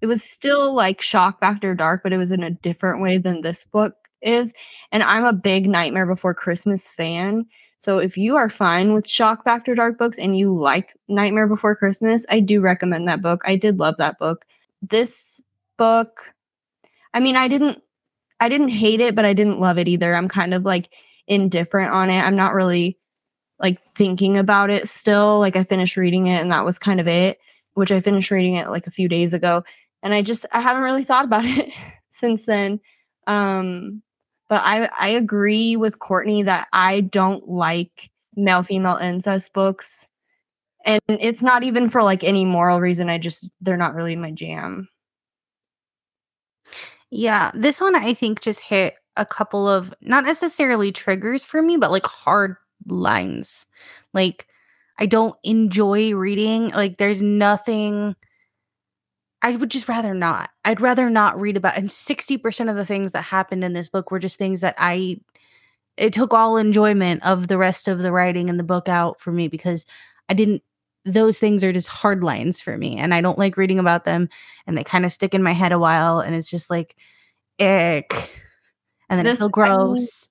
It 0.00 0.06
was 0.06 0.24
still 0.24 0.74
like 0.74 1.00
shock 1.00 1.40
factor 1.40 1.74
dark, 1.74 2.02
but 2.02 2.12
it 2.12 2.18
was 2.18 2.32
in 2.32 2.42
a 2.42 2.50
different 2.50 3.02
way 3.02 3.18
than 3.18 3.42
this 3.42 3.66
book 3.66 3.94
is. 4.22 4.52
And 4.90 5.02
I'm 5.02 5.24
a 5.24 5.32
big 5.32 5.68
Nightmare 5.68 6.06
Before 6.06 6.34
Christmas 6.34 6.88
fan. 6.88 7.44
So 7.80 7.98
if 7.98 8.18
you 8.18 8.36
are 8.36 8.50
fine 8.50 8.92
with 8.92 9.08
shock 9.08 9.42
factor 9.42 9.74
dark 9.74 9.96
books 9.96 10.18
and 10.18 10.36
you 10.36 10.54
like 10.54 10.94
Nightmare 11.08 11.46
Before 11.46 11.74
Christmas, 11.74 12.26
I 12.28 12.40
do 12.40 12.60
recommend 12.60 13.08
that 13.08 13.22
book. 13.22 13.40
I 13.46 13.56
did 13.56 13.80
love 13.80 13.96
that 13.96 14.18
book. 14.18 14.44
This 14.82 15.42
book, 15.78 16.34
I 17.14 17.20
mean, 17.20 17.36
I 17.36 17.48
didn't 17.48 17.82
I 18.38 18.50
didn't 18.50 18.68
hate 18.68 19.00
it, 19.00 19.14
but 19.14 19.24
I 19.24 19.32
didn't 19.32 19.60
love 19.60 19.78
it 19.78 19.88
either. 19.88 20.14
I'm 20.14 20.28
kind 20.28 20.52
of 20.52 20.64
like 20.64 20.90
indifferent 21.26 21.90
on 21.90 22.10
it. 22.10 22.20
I'm 22.20 22.36
not 22.36 22.52
really 22.52 22.98
like 23.58 23.78
thinking 23.78 24.36
about 24.36 24.68
it 24.68 24.86
still. 24.86 25.38
Like 25.38 25.56
I 25.56 25.64
finished 25.64 25.96
reading 25.96 26.26
it 26.26 26.40
and 26.40 26.50
that 26.50 26.66
was 26.66 26.78
kind 26.78 27.00
of 27.00 27.08
it, 27.08 27.38
which 27.74 27.92
I 27.92 28.00
finished 28.00 28.30
reading 28.30 28.54
it 28.54 28.68
like 28.68 28.86
a 28.86 28.90
few 28.90 29.08
days 29.08 29.32
ago. 29.32 29.64
And 30.02 30.12
I 30.12 30.20
just 30.20 30.44
I 30.52 30.60
haven't 30.60 30.82
really 30.82 31.04
thought 31.04 31.24
about 31.24 31.44
it 31.46 31.72
since 32.10 32.44
then. 32.44 32.80
Um 33.26 34.02
but 34.50 34.62
I 34.66 34.90
I 35.00 35.10
agree 35.10 35.76
with 35.76 36.00
Courtney 36.00 36.44
that 36.44 36.68
I 36.74 37.02
don't 37.02 37.48
like 37.48 38.10
male 38.36 38.64
female 38.64 38.98
incest 38.98 39.54
books. 39.54 40.10
And 40.86 41.00
it's 41.08 41.42
not 41.42 41.64
even 41.64 41.88
for 41.90 42.02
like 42.02 42.24
any 42.24 42.44
moral 42.46 42.80
reason. 42.80 43.10
I 43.10 43.18
just 43.18 43.50
they're 43.62 43.76
not 43.78 43.94
really 43.94 44.16
my 44.16 44.32
jam. 44.32 44.88
Yeah, 47.10 47.50
this 47.54 47.80
one 47.80 47.96
I 47.96 48.14
think 48.14 48.40
just 48.40 48.60
hit 48.60 48.94
a 49.16 49.26
couple 49.26 49.68
of 49.68 49.92
not 50.00 50.24
necessarily 50.24 50.92
triggers 50.92 51.44
for 51.44 51.60
me, 51.62 51.76
but 51.76 51.90
like 51.90 52.06
hard 52.06 52.56
lines. 52.86 53.66
Like 54.14 54.46
I 54.98 55.06
don't 55.06 55.36
enjoy 55.42 56.14
reading. 56.14 56.70
Like 56.70 56.98
there's 56.98 57.22
nothing 57.22 58.14
I 59.42 59.56
would 59.56 59.70
just 59.70 59.88
rather 59.88 60.14
not. 60.14 60.50
I'd 60.64 60.80
rather 60.80 61.08
not 61.08 61.40
read 61.40 61.56
about 61.56 61.76
and 61.76 61.88
60% 61.88 62.70
of 62.70 62.76
the 62.76 62.86
things 62.86 63.12
that 63.12 63.22
happened 63.22 63.64
in 63.64 63.72
this 63.72 63.88
book 63.88 64.10
were 64.10 64.18
just 64.18 64.38
things 64.38 64.60
that 64.60 64.74
I 64.78 65.20
it 65.96 66.12
took 66.12 66.32
all 66.32 66.56
enjoyment 66.56 67.22
of 67.24 67.48
the 67.48 67.58
rest 67.58 67.88
of 67.88 67.98
the 67.98 68.12
writing 68.12 68.48
and 68.48 68.58
the 68.58 68.64
book 68.64 68.88
out 68.88 69.20
for 69.20 69.32
me 69.32 69.48
because 69.48 69.84
I 70.28 70.34
didn't 70.34 70.62
those 71.06 71.38
things 71.38 71.64
are 71.64 71.72
just 71.72 71.88
hard 71.88 72.22
lines 72.22 72.60
for 72.60 72.76
me 72.76 72.98
and 72.98 73.14
I 73.14 73.22
don't 73.22 73.38
like 73.38 73.56
reading 73.56 73.78
about 73.78 74.04
them 74.04 74.28
and 74.66 74.76
they 74.76 74.84
kind 74.84 75.06
of 75.06 75.12
stick 75.12 75.34
in 75.34 75.42
my 75.42 75.52
head 75.52 75.72
a 75.72 75.78
while 75.78 76.20
and 76.20 76.34
it's 76.34 76.50
just 76.50 76.68
like 76.68 76.94
ick. 77.58 78.30
And 79.08 79.18
then 79.18 79.24
this, 79.24 79.32
it's 79.32 79.40
so 79.40 79.48
gross. 79.48 80.28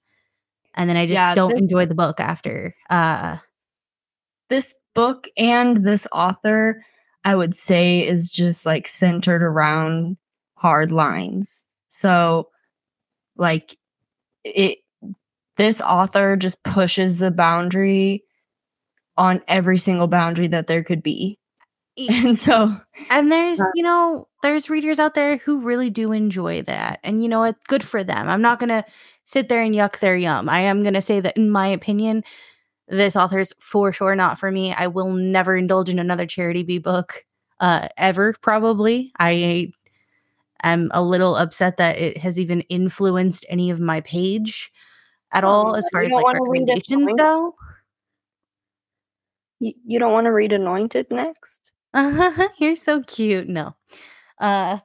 I 0.75 0.81
mean, 0.81 0.89
and 0.89 0.89
then 0.89 0.97
I 0.97 1.05
just 1.05 1.13
yeah, 1.15 1.35
don't 1.35 1.51
this, 1.51 1.59
enjoy 1.59 1.85
the 1.87 1.95
book 1.95 2.19
after. 2.19 2.75
Uh 2.89 3.37
this 4.49 4.73
book 4.93 5.27
and 5.37 5.77
this 5.77 6.07
author 6.11 6.83
I 7.23 7.35
would 7.35 7.55
say 7.55 8.07
is 8.07 8.31
just 8.31 8.65
like 8.65 8.87
centered 8.87 9.43
around 9.43 10.17
hard 10.55 10.91
lines. 10.91 11.65
So 11.87 12.49
like 13.37 13.75
it 14.43 14.79
this 15.57 15.81
author 15.81 16.37
just 16.37 16.63
pushes 16.63 17.19
the 17.19 17.31
boundary 17.31 18.23
on 19.17 19.41
every 19.47 19.77
single 19.77 20.07
boundary 20.07 20.47
that 20.47 20.67
there 20.67 20.83
could 20.83 21.03
be. 21.03 21.37
And 22.23 22.37
so, 22.37 22.79
and 23.09 23.29
there's, 23.29 23.59
uh, 23.59 23.65
you 23.75 23.83
know, 23.83 24.29
there's 24.41 24.69
readers 24.69 24.99
out 24.99 25.15
there 25.15 25.35
who 25.35 25.59
really 25.59 25.89
do 25.89 26.13
enjoy 26.13 26.61
that. 26.61 27.01
And, 27.03 27.21
you 27.21 27.27
know, 27.27 27.43
it's 27.43 27.59
good 27.67 27.83
for 27.83 28.05
them. 28.05 28.29
I'm 28.29 28.41
not 28.41 28.57
going 28.57 28.69
to 28.69 28.85
sit 29.25 29.49
there 29.49 29.61
and 29.61 29.75
yuck 29.75 29.99
their 29.99 30.15
yum. 30.15 30.47
I 30.47 30.61
am 30.61 30.81
going 30.81 30.93
to 30.93 31.01
say 31.01 31.19
that, 31.19 31.35
in 31.35 31.49
my 31.51 31.67
opinion, 31.67 32.23
this 32.89 33.15
author's 33.15 33.53
for 33.59 33.93
sure 33.93 34.15
not 34.15 34.39
for 34.39 34.51
me. 34.51 34.73
I 34.73 34.87
will 34.87 35.11
never 35.11 35.55
indulge 35.55 35.89
in 35.89 35.99
another 35.99 36.25
Charity 36.25 36.63
B 36.63 36.79
book 36.79 37.25
uh, 37.59 37.87
ever, 37.97 38.35
probably. 38.41 39.11
I 39.19 39.71
am 40.63 40.89
a 40.93 41.03
little 41.03 41.35
upset 41.35 41.77
that 41.77 41.97
it 41.97 42.17
has 42.17 42.39
even 42.39 42.61
influenced 42.61 43.45
any 43.49 43.69
of 43.69 43.79
my 43.79 44.01
page 44.01 44.71
at 45.31 45.43
oh, 45.43 45.47
all 45.47 45.75
as 45.75 45.87
far 45.91 46.01
as 46.01 46.11
like 46.11 46.25
recommendations 46.25 47.13
go. 47.13 47.55
You, 49.59 49.73
you 49.85 49.99
don't 49.99 50.13
want 50.13 50.25
to 50.25 50.33
read 50.33 50.53
Anointed 50.53 51.11
next? 51.11 51.73
Uh-huh, 51.93 52.49
you're 52.59 52.75
so 52.75 53.03
cute. 53.03 53.49
No. 53.49 53.75
Uh 54.39 54.79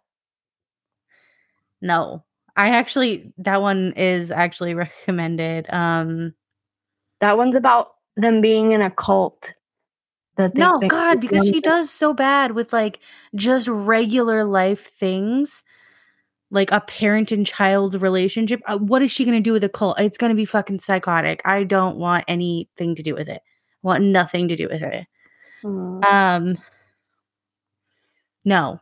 no. 1.80 2.24
I 2.56 2.70
actually 2.70 3.32
that 3.38 3.60
one 3.60 3.92
is 3.96 4.30
actually 4.30 4.74
recommended. 4.74 5.66
Um 5.70 6.34
that 7.20 7.38
one's 7.38 7.56
about 7.56 7.88
them 8.16 8.40
being 8.40 8.72
in 8.72 8.80
a 8.80 8.90
cult. 8.90 9.54
That 10.36 10.56
no, 10.56 10.80
God, 10.80 11.20
because 11.20 11.46
she 11.46 11.60
does 11.60 11.90
so 11.90 12.12
bad 12.12 12.52
with 12.52 12.72
like 12.72 12.98
just 13.36 13.68
regular 13.68 14.42
life 14.42 14.90
things, 14.96 15.62
like 16.50 16.72
a 16.72 16.80
parent 16.80 17.30
and 17.30 17.46
child 17.46 18.00
relationship. 18.00 18.60
Uh, 18.66 18.78
what 18.78 19.00
is 19.00 19.12
she 19.12 19.24
going 19.24 19.36
to 19.36 19.40
do 19.40 19.52
with 19.52 19.62
a 19.62 19.68
cult? 19.68 20.00
It's 20.00 20.18
going 20.18 20.30
to 20.30 20.36
be 20.36 20.44
fucking 20.44 20.80
psychotic. 20.80 21.40
I 21.44 21.62
don't 21.62 21.98
want 21.98 22.24
anything 22.26 22.96
to 22.96 23.02
do 23.02 23.14
with 23.14 23.28
it. 23.28 23.42
I 23.44 23.86
want 23.86 24.02
nothing 24.02 24.48
to 24.48 24.56
do 24.56 24.68
with 24.68 24.82
it. 24.82 25.06
Um, 25.64 26.58
no. 28.44 28.80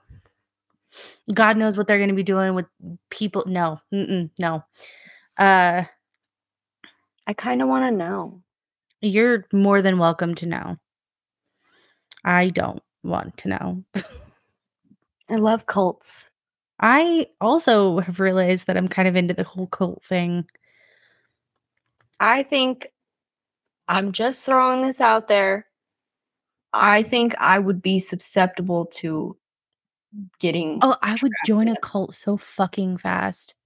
God 1.35 1.57
knows 1.57 1.77
what 1.77 1.87
they're 1.87 1.99
going 1.99 2.09
to 2.09 2.15
be 2.15 2.23
doing 2.23 2.55
with 2.55 2.67
people. 3.11 3.45
No, 3.47 3.81
no. 3.91 4.65
Uh, 5.39 5.85
I 7.27 7.33
kind 7.35 7.63
of 7.63 7.69
want 7.69 7.85
to 7.85 7.91
know. 7.91 8.43
You're 9.03 9.45
more 9.53 9.83
than 9.83 9.99
welcome 9.99 10.35
to 10.37 10.47
know. 10.47 10.79
I 12.25 12.51
don't 12.51 12.83
want 13.03 13.37
to 13.39 13.49
know. 13.49 13.85
I 15.29 15.35
love 15.35 15.67
cults. 15.67 16.31
I 16.79 17.27
also 17.41 17.99
have 17.99 18.21
realized 18.21 18.67
that 18.67 18.77
I'm 18.77 18.89
kind 18.89 19.09
of 19.09 19.17
into 19.17 19.35
the 19.35 19.45
whole 19.45 19.67
cult 19.67 20.05
thing. 20.05 20.49
I 22.21 22.45
think 22.45 22.93
I'm 23.89 24.13
just 24.13 24.47
throwing 24.47 24.83
this 24.83 25.01
out 25.01 25.27
there. 25.27 25.67
I 26.73 27.03
think 27.03 27.35
I 27.39 27.59
would 27.59 27.83
be 27.83 27.99
susceptible 27.99 28.87
to 28.87 29.37
getting. 30.39 30.79
Oh, 30.83 30.97
I 31.03 31.17
would 31.21 31.33
join 31.47 31.69
a 31.69 31.77
cult 31.81 32.15
so 32.15 32.37
fucking 32.37 32.99
fast. 32.99 33.57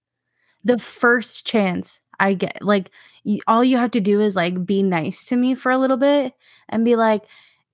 The 0.64 0.78
first 0.78 1.46
chance 1.46 2.00
I 2.20 2.34
get, 2.34 2.62
like, 2.62 2.90
all 3.46 3.64
you 3.64 3.76
have 3.78 3.90
to 3.92 4.00
do 4.00 4.20
is 4.20 4.36
like 4.36 4.64
be 4.64 4.82
nice 4.82 5.24
to 5.26 5.36
me 5.36 5.54
for 5.54 5.70
a 5.70 5.78
little 5.78 5.96
bit 5.96 6.34
and 6.68 6.84
be 6.84 6.96
like, 6.96 7.24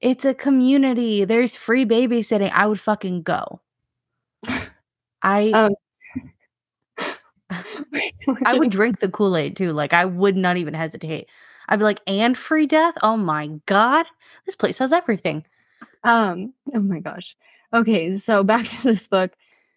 it's 0.01 0.25
a 0.25 0.35
community. 0.35 1.25
There's 1.25 1.57
free 1.57 1.85
babysitting. 1.87 2.51
I 2.53 2.67
would 2.67 2.81
fucking 2.81 3.23
go. 3.23 3.61
I. 5.23 5.51
Um. 5.51 5.75
I 8.45 8.59
would 8.59 8.71
drink 8.71 9.01
the 9.01 9.09
Kool 9.09 9.37
Aid 9.37 9.57
too. 9.57 9.73
Like 9.73 9.93
I 9.93 10.05
would 10.05 10.37
not 10.37 10.57
even 10.57 10.75
hesitate. 10.75 11.29
I'd 11.69 11.79
be 11.79 11.85
like, 11.85 12.01
and 12.07 12.37
free 12.37 12.67
death? 12.67 12.95
Oh 13.03 13.17
my 13.17 13.49
god, 13.67 14.07
this 14.47 14.57
place 14.57 14.79
has 14.79 14.93
everything. 14.93 15.45
Um. 16.05 16.53
Oh 16.75 16.81
my 16.81 17.01
gosh. 17.01 17.37
Okay, 17.73 18.13
so 18.13 18.45
back 18.45 18.67
to 18.67 18.83
this 18.83 19.07
book. 19.07 19.33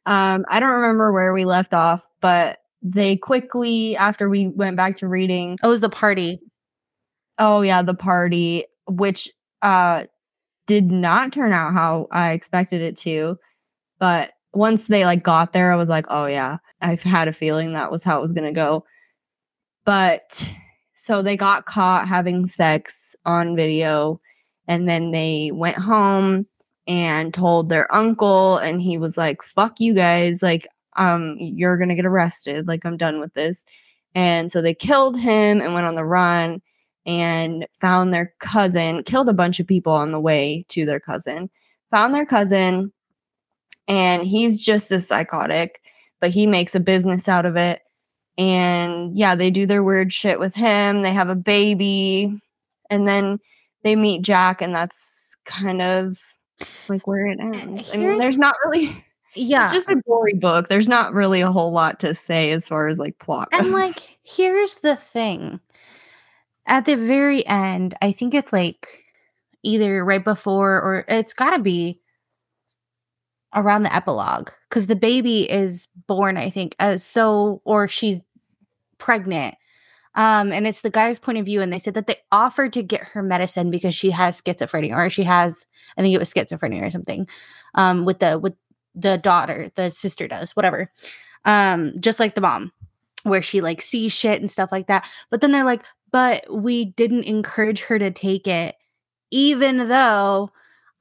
Um, 0.05 0.45
I 0.49 0.59
don't 0.59 0.69
remember 0.69 1.11
where 1.11 1.33
we 1.33 1.45
left 1.45 1.73
off, 1.73 2.07
but 2.21 2.59
they 2.81 3.17
quickly 3.17 3.97
after 3.97 4.29
we 4.29 4.47
went 4.47 4.77
back 4.77 4.95
to 4.97 5.07
reading. 5.07 5.57
Oh, 5.63 5.69
it 5.69 5.71
was 5.71 5.81
the 5.81 5.89
party. 5.89 6.39
Oh 7.39 7.61
yeah, 7.61 7.81
the 7.81 7.93
party, 7.95 8.65
which 8.87 9.29
uh 9.61 10.05
did 10.67 10.91
not 10.91 11.31
turn 11.31 11.51
out 11.51 11.73
how 11.73 12.07
I 12.11 12.31
expected 12.31 12.81
it 12.81 12.97
to. 12.97 13.37
But 13.99 14.33
once 14.53 14.87
they 14.87 15.05
like 15.05 15.23
got 15.23 15.53
there, 15.53 15.71
I 15.71 15.75
was 15.75 15.89
like, 15.89 16.05
oh 16.09 16.25
yeah, 16.27 16.57
I've 16.81 17.03
had 17.03 17.27
a 17.27 17.33
feeling 17.33 17.73
that 17.73 17.91
was 17.91 18.03
how 18.03 18.17
it 18.17 18.21
was 18.21 18.33
gonna 18.33 18.51
go. 18.53 18.85
But 19.85 20.47
so 20.95 21.21
they 21.21 21.37
got 21.37 21.65
caught 21.65 22.07
having 22.07 22.47
sex 22.47 23.15
on 23.25 23.55
video 23.55 24.19
and 24.67 24.89
then 24.89 25.11
they 25.11 25.51
went 25.53 25.77
home 25.77 26.47
and 26.87 27.33
told 27.33 27.69
their 27.69 27.93
uncle 27.93 28.57
and 28.57 28.81
he 28.81 28.97
was 28.97 29.17
like 29.17 29.41
fuck 29.41 29.79
you 29.79 29.93
guys 29.93 30.43
like 30.43 30.67
um 30.95 31.35
you're 31.39 31.77
going 31.77 31.89
to 31.89 31.95
get 31.95 32.05
arrested 32.05 32.67
like 32.67 32.85
I'm 32.85 32.97
done 32.97 33.19
with 33.19 33.33
this. 33.33 33.65
And 34.13 34.51
so 34.51 34.61
they 34.61 34.73
killed 34.73 35.19
him 35.19 35.61
and 35.61 35.73
went 35.73 35.85
on 35.85 35.95
the 35.95 36.05
run 36.05 36.61
and 37.05 37.67
found 37.73 38.13
their 38.13 38.33
cousin, 38.39 39.03
killed 39.03 39.29
a 39.29 39.33
bunch 39.33 39.59
of 39.59 39.67
people 39.67 39.93
on 39.93 40.11
the 40.11 40.19
way 40.19 40.65
to 40.69 40.85
their 40.85 40.99
cousin. 40.99 41.49
Found 41.91 42.15
their 42.15 42.25
cousin 42.25 42.91
and 43.87 44.23
he's 44.23 44.59
just 44.59 44.91
as 44.91 45.07
psychotic, 45.07 45.81
but 46.19 46.31
he 46.31 46.47
makes 46.47 46.73
a 46.75 46.79
business 46.79 47.27
out 47.29 47.45
of 47.45 47.55
it 47.55 47.81
and 48.37 49.17
yeah, 49.17 49.35
they 49.35 49.49
do 49.49 49.65
their 49.65 49.83
weird 49.83 50.11
shit 50.11 50.39
with 50.39 50.55
him. 50.55 51.01
They 51.01 51.13
have 51.13 51.29
a 51.29 51.35
baby, 51.35 52.39
and 52.89 53.07
then 53.07 53.39
they 53.83 53.95
meet 53.95 54.23
Jack, 54.23 54.61
and 54.61 54.75
that's 54.75 55.37
kind 55.45 55.81
of 55.81 56.17
like 56.89 57.07
where 57.07 57.27
it 57.27 57.39
ends. 57.39 57.93
I 57.93 57.97
mean, 57.97 58.17
there's 58.17 58.37
not 58.37 58.55
really 58.65 59.05
yeah. 59.35 59.65
It's 59.65 59.73
just 59.73 59.89
a 59.89 60.01
gory 60.07 60.33
book. 60.33 60.67
There's 60.67 60.89
not 60.89 61.13
really 61.13 61.41
a 61.41 61.51
whole 61.51 61.71
lot 61.71 61.99
to 62.01 62.13
say 62.13 62.51
as 62.51 62.67
far 62.67 62.87
as 62.87 62.99
like 62.99 63.19
plot. 63.19 63.49
And 63.51 63.71
goes. 63.71 63.73
like, 63.73 64.17
here's 64.23 64.75
the 64.75 64.95
thing. 64.95 65.59
At 66.67 66.85
the 66.85 66.95
very 66.95 67.45
end, 67.45 67.93
I 68.01 68.11
think 68.11 68.33
it's 68.33 68.51
like 68.51 69.03
either 69.63 70.03
right 70.03 70.23
before 70.23 70.81
or 70.81 71.05
it's 71.07 71.33
got 71.33 71.51
to 71.51 71.59
be 71.59 71.99
around 73.55 73.83
the 73.83 73.95
epilogue 73.95 74.49
because 74.69 74.87
the 74.87 74.95
baby 74.95 75.49
is 75.49 75.87
born, 76.07 76.37
I 76.37 76.49
think, 76.49 76.75
as 76.79 77.03
so, 77.03 77.61
or 77.65 77.87
she's 77.87 78.21
pregnant. 78.97 79.55
Um, 80.15 80.53
and 80.53 80.65
it's 80.65 80.81
the 80.81 80.89
guy's 80.89 81.19
point 81.19 81.37
of 81.39 81.45
view, 81.45 81.61
and 81.61 81.73
they 81.73 81.79
said 81.79 81.93
that 81.95 82.07
they 82.07 82.17
offered 82.31 82.71
to 82.73 82.83
get 82.83 83.03
her 83.03 83.21
medicine 83.21 83.69
because 83.69 83.93
she 83.93 84.11
has 84.11 84.41
schizophrenia, 84.41 84.95
or 84.95 85.09
she 85.09 85.23
has, 85.23 85.65
I 85.97 86.01
think 86.01 86.15
it 86.15 86.19
was 86.19 86.33
schizophrenia 86.33 86.81
or 86.83 86.89
something, 86.89 87.27
um, 87.73 88.05
with 88.05 88.19
the 88.19 88.39
with 88.39 88.53
the 88.95 89.17
daughter, 89.17 89.71
the 89.75 89.91
sister 89.91 90.27
does, 90.27 90.55
whatever. 90.55 90.91
Um, 91.43 91.93
just 91.99 92.19
like 92.19 92.33
the 92.33 92.41
mom, 92.41 92.71
where 93.23 93.41
she 93.41 93.61
like 93.61 93.81
sees 93.81 94.13
shit 94.13 94.39
and 94.39 94.49
stuff 94.49 94.71
like 94.71 94.87
that. 94.87 95.07
But 95.29 95.41
then 95.41 95.51
they're 95.51 95.65
like, 95.65 95.83
but 96.11 96.45
we 96.49 96.85
didn't 96.85 97.23
encourage 97.23 97.81
her 97.83 97.99
to 97.99 98.09
take 98.09 98.47
it, 98.47 98.75
even 99.31 99.89
though 99.89 100.51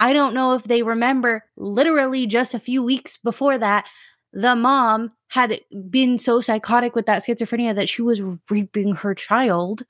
I 0.01 0.13
don't 0.13 0.35
know 0.35 0.55
if 0.55 0.65
they 0.65 0.83
remember 0.83 1.45
literally 1.57 2.27
just 2.27 2.53
a 2.53 2.59
few 2.59 2.83
weeks 2.83 3.17
before 3.17 3.57
that, 3.59 3.87
the 4.33 4.57
mom 4.57 5.13
had 5.29 5.61
been 5.89 6.19
so 6.19 6.41
psychotic 6.41 6.95
with 6.95 7.07
that 7.07 7.25
schizophrenia 7.25 7.75
that 7.75 7.89
she 7.89 8.03
was 8.03 8.21
raping 8.51 8.97
her 8.97 9.15
child. 9.15 9.85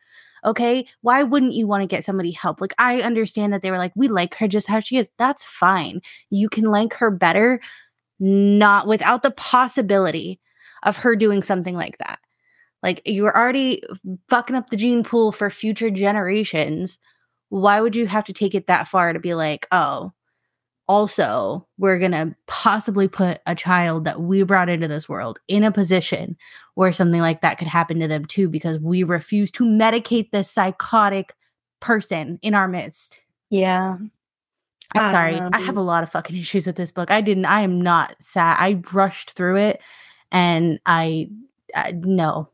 Okay. 0.44 0.86
Why 1.00 1.22
wouldn't 1.22 1.54
you 1.54 1.66
want 1.66 1.82
to 1.82 1.86
get 1.86 2.04
somebody 2.04 2.30
help? 2.30 2.60
Like, 2.60 2.74
I 2.76 3.00
understand 3.00 3.54
that 3.54 3.62
they 3.62 3.70
were 3.70 3.78
like, 3.78 3.92
we 3.96 4.08
like 4.08 4.34
her 4.34 4.46
just 4.46 4.68
how 4.68 4.80
she 4.80 4.98
is. 4.98 5.10
That's 5.18 5.42
fine. 5.42 6.02
You 6.28 6.50
can 6.50 6.64
like 6.64 6.92
her 6.94 7.10
better, 7.10 7.60
not 8.20 8.86
without 8.86 9.22
the 9.22 9.30
possibility 9.30 10.40
of 10.82 10.96
her 10.96 11.16
doing 11.16 11.42
something 11.42 11.74
like 11.74 11.98
that. 11.98 12.18
Like, 12.82 13.00
you're 13.06 13.36
already 13.36 13.82
fucking 14.28 14.54
up 14.54 14.70
the 14.70 14.76
gene 14.76 15.02
pool 15.02 15.32
for 15.32 15.48
future 15.48 15.90
generations. 15.90 16.98
Why 17.48 17.80
would 17.80 17.96
you 17.96 18.06
have 18.06 18.24
to 18.24 18.32
take 18.32 18.54
it 18.54 18.66
that 18.66 18.88
far 18.88 19.12
to 19.12 19.18
be 19.18 19.34
like, 19.34 19.66
oh, 19.72 20.12
also, 20.86 21.66
we're 21.78 21.98
going 21.98 22.12
to 22.12 22.36
possibly 22.46 23.08
put 23.08 23.40
a 23.46 23.54
child 23.54 24.04
that 24.04 24.20
we 24.20 24.42
brought 24.42 24.68
into 24.68 24.86
this 24.86 25.08
world 25.08 25.38
in 25.48 25.64
a 25.64 25.72
position 25.72 26.36
where 26.74 26.92
something 26.92 27.22
like 27.22 27.40
that 27.40 27.56
could 27.56 27.68
happen 27.68 28.00
to 28.00 28.08
them 28.08 28.26
too, 28.26 28.50
because 28.50 28.78
we 28.78 29.02
refuse 29.02 29.50
to 29.52 29.64
medicate 29.64 30.30
this 30.30 30.50
psychotic 30.50 31.34
person 31.80 32.38
in 32.42 32.54
our 32.54 32.68
midst. 32.68 33.18
yeah. 33.50 33.96
I'm 34.94 35.10
sorry. 35.10 35.40
know, 35.40 35.50
I 35.52 35.60
have 35.60 35.76
a 35.76 35.82
lot 35.82 36.02
of 36.02 36.10
fucking 36.10 36.36
issues 36.40 36.66
with 36.66 36.76
this 36.76 36.92
book. 36.92 37.10
I 37.10 37.20
didn't, 37.20 37.46
I 37.46 37.62
am 37.62 37.80
not 37.80 38.14
sad. 38.20 38.56
I 38.58 38.82
rushed 38.92 39.32
through 39.32 39.56
it 39.56 39.80
and 40.30 40.78
I, 40.86 41.28
I 41.74 41.92
no. 41.92 42.50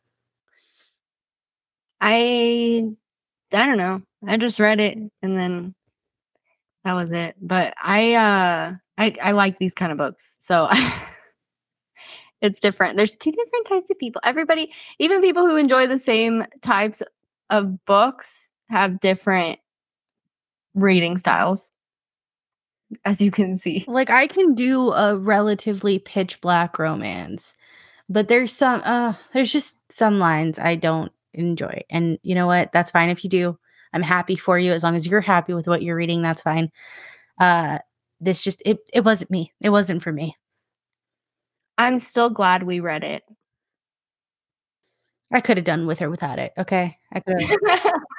I 2.01 2.85
I 3.53 3.67
don't 3.67 3.79
know. 3.79 4.03
I 4.27 4.37
just 4.37 4.61
read 4.61 4.81
it 4.81 4.97
and 5.23 5.39
then 5.39 5.75
that 6.85 6.95
was 6.95 7.11
it. 7.11 7.37
But 7.41 7.75
I 7.83 8.15
uh 8.15 8.75
I 8.99 9.17
I 9.23 9.33
like 9.33 9.59
these 9.59 9.75
kind 9.75 9.93
of 9.93 9.99
books. 9.99 10.37
So 10.41 10.69
it's 12.41 12.61
different. 12.61 12.97
There's 12.97 13.13
two 13.13 13.33
different 13.33 13.67
types 13.67 13.91
of 13.91 13.99
people. 13.99 14.21
Everybody, 14.25 14.73
even 14.99 15.21
people 15.21 15.47
who 15.47 15.57
enjoy 15.57 15.87
the 15.87 15.99
same 15.99 16.45
types 16.63 17.03
of 17.51 17.85
books 17.85 18.49
have 18.69 19.01
different 19.01 19.59
reading 20.75 21.17
styles. 21.17 21.71
As 23.05 23.21
you 23.21 23.31
can 23.31 23.57
see. 23.57 23.85
Like 23.87 24.11
I 24.11 24.27
can 24.27 24.55
do 24.55 24.93
a 24.93 25.17
relatively 25.17 25.99
pitch 25.99 26.41
black 26.41 26.79
romance, 26.79 27.55
but 28.09 28.29
there's 28.29 28.53
some 28.53 28.83
uh 28.85 29.15
there's 29.33 29.53
just 29.53 29.77
some 29.91 30.19
lines 30.19 30.59
I 30.59 30.75
don't 30.75 31.13
enjoy. 31.35 31.83
And 31.91 32.19
you 32.23 32.35
know 32.35 32.47
what? 32.47 32.73
That's 32.73 32.91
fine 32.91 33.09
if 33.09 33.23
you 33.25 33.31
do. 33.31 33.59
I'm 33.93 34.03
happy 34.03 34.37
for 34.37 34.59
you 34.59 34.73
as 34.73 34.85
long 34.85 34.97
as 34.97 35.07
you're 35.07 35.21
happy 35.21 35.55
with 35.55 35.69
what 35.69 35.83
you're 35.83 35.97
reading, 35.97 36.23
that's 36.23 36.43
fine. 36.43 36.71
Uh 37.39 37.79
this 38.21 38.43
just 38.43 38.63
it 38.67 38.79
it 38.93 39.05
wasn't 39.05 39.31
me. 39.31 39.53
It 39.61 39.71
wasn't 39.71 40.03
for 40.03 40.13
me. 40.13 40.37
I'm 41.79 41.99
still 41.99 42.29
glad 42.31 42.63
we 42.63 42.81
read 42.81 43.05
it. 43.05 43.25
I 45.33 45.41
could 45.41 45.57
have 45.59 45.65
done 45.65 45.87
with 45.87 46.01
her 46.01 46.11
without 46.11 46.39
it, 46.39 46.53
okay? 46.59 46.99
I 47.13 47.21
could 47.21 47.41
have 47.41 47.93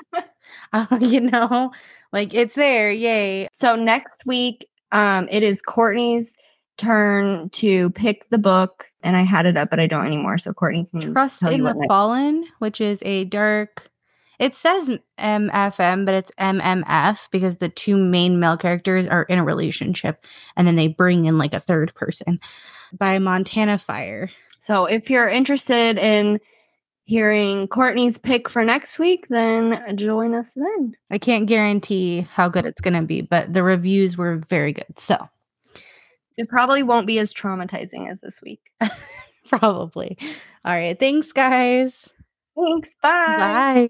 uh, 0.74 0.86
you 1.00 1.22
know, 1.22 1.72
like 2.12 2.34
it's 2.34 2.56
there. 2.56 2.92
Yay. 2.92 3.48
So 3.54 3.76
next 3.76 4.24
week, 4.26 4.68
um, 4.92 5.28
it 5.32 5.44
is 5.44 5.62
Courtney's 5.62 6.36
turn 6.78 7.50
to 7.52 7.92
pick 7.92 8.30
the 8.30 8.38
book, 8.38 8.92
and 9.04 9.16
I 9.16 9.22
had 9.22 9.46
it 9.46 9.58
up, 9.58 9.70
but 9.70 9.80
I 9.80 9.88
don't 9.88 10.06
anymore. 10.06 10.38
So 10.38 10.54
Courtney 10.54 10.86
can 10.86 11.14
Trust 11.14 11.44
in 11.44 11.64
the 11.64 11.86
Fallen, 11.88 12.46
which 12.60 12.82
is 12.82 13.02
a 13.06 13.26
dark. 13.26 13.90
It 14.40 14.56
says 14.56 14.98
MFM, 15.20 16.06
but 16.06 16.16
it's 16.16 16.32
MMF 16.40 17.30
because 17.30 17.58
the 17.58 17.70
two 17.70 17.96
main 17.96 18.40
male 18.40 18.58
characters 18.58 19.08
are 19.08 19.24
in 19.24 19.38
a 19.38 19.44
relationship, 19.44 20.26
and 20.58 20.68
then 20.68 20.76
they 20.76 20.88
bring 20.88 21.26
in 21.26 21.38
like 21.38 21.54
a 21.54 21.60
third 21.60 21.94
person. 21.94 22.40
By 22.94 23.20
Montana 23.20 23.78
Fire. 23.78 24.30
So 24.60 24.86
if 24.86 25.10
you're 25.10 25.30
interested 25.30 25.98
in 25.98 26.40
hearing 27.12 27.68
Courtney's 27.68 28.18
pick 28.18 28.48
for 28.48 28.64
next 28.64 28.98
week, 28.98 29.28
then 29.28 29.98
join 29.98 30.34
us 30.34 30.54
then. 30.54 30.96
I 31.10 31.18
can't 31.18 31.46
guarantee 31.46 32.22
how 32.22 32.48
good 32.48 32.66
it's 32.66 32.80
going 32.80 32.94
to 32.94 33.02
be, 33.02 33.20
but 33.20 33.54
the 33.54 33.64
reviews 33.64 34.18
were 34.18 34.38
very 34.38 34.72
good. 34.72 34.98
So 34.98 35.28
It 36.38 36.48
probably 36.48 36.84
won't 36.84 37.08
be 37.08 37.20
as 37.20 37.34
traumatizing 37.34 38.10
as 38.10 38.22
this 38.22 38.42
week. 38.42 38.62
probably. 39.50 40.18
All 40.64 40.72
right. 40.72 40.98
Thanks, 40.98 41.34
guys. 41.34 42.08
Thanks. 42.56 42.96
Bye. 42.96 43.90